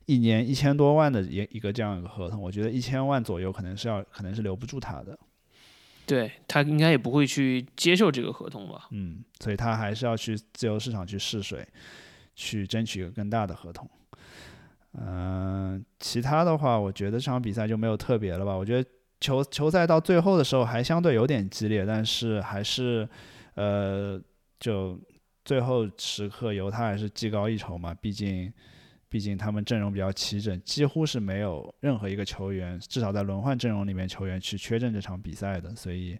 [0.04, 2.38] 一年一千多万的一一个这样一个合同。
[2.42, 5.18] 我觉得一千万左右可能是要，可能是留不住他的。
[6.08, 8.88] 对他应该也不会去接受这个合同吧？
[8.92, 11.64] 嗯，所以他还是要去自由市场去试水，
[12.34, 13.88] 去争取一个更大的合同。
[14.94, 18.56] 嗯，其他的话，我觉得这场比赛就没有特别了吧。
[18.56, 18.90] 我觉得
[19.20, 23.06] 球球赛到最后的时候还相对有点激烈，但是还是，
[23.54, 24.20] 呃，
[24.58, 24.98] 就
[25.44, 28.50] 最后时刻犹他还是技高一筹嘛，毕竟
[29.08, 36.18] 毕竟他们阵容比较齐整，几乎是没有任何一个球员，至少在轮换阵容里面球员去缺阵这场比赛的，所以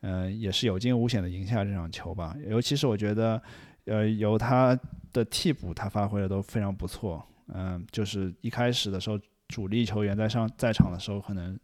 [0.00, 2.36] 嗯，也是有惊无险的赢下这场球吧。
[2.46, 3.42] 尤其是我觉得，
[3.86, 4.78] 呃，由他
[5.12, 9.18] 的替补他发挥的都非常不错，嗯，就是一开始的时候
[9.48, 11.58] 主力球员在上在场的时候可能。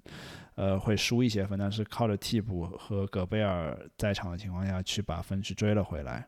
[0.57, 6.25] 呃，会输一些分，但是靠着替补和戈贝尔在场的情况下去把分去追了回来，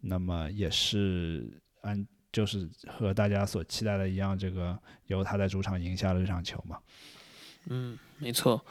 [0.00, 1.48] 那么也是
[1.82, 2.04] 按
[2.36, 6.76] 就是和大家所期待的一样，这个由他在主场赢下了这场球嘛。
[7.70, 8.62] 嗯，没错。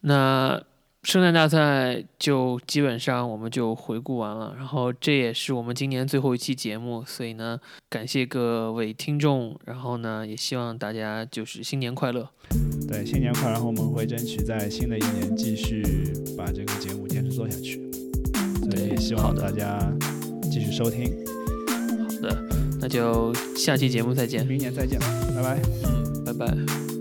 [0.00, 0.62] 那。
[1.04, 12.28] 圣诞大赛就基本上我们就回顾完了，然后这也是我们今年最后一期节目，所以呢，感谢各位听众，然后呢，也希望大家就是新年快乐。
[12.88, 13.52] 对，新年快乐！
[13.52, 15.82] 然后我们会争取在新的一年继续
[16.36, 17.90] 把这个节目坚持做下去。
[18.68, 19.78] 所以，希望大家
[20.50, 21.37] 继续收听。
[22.80, 24.98] 那就下期节目再见，明年再见，
[25.34, 25.60] 拜拜。
[25.84, 26.97] 嗯，拜拜。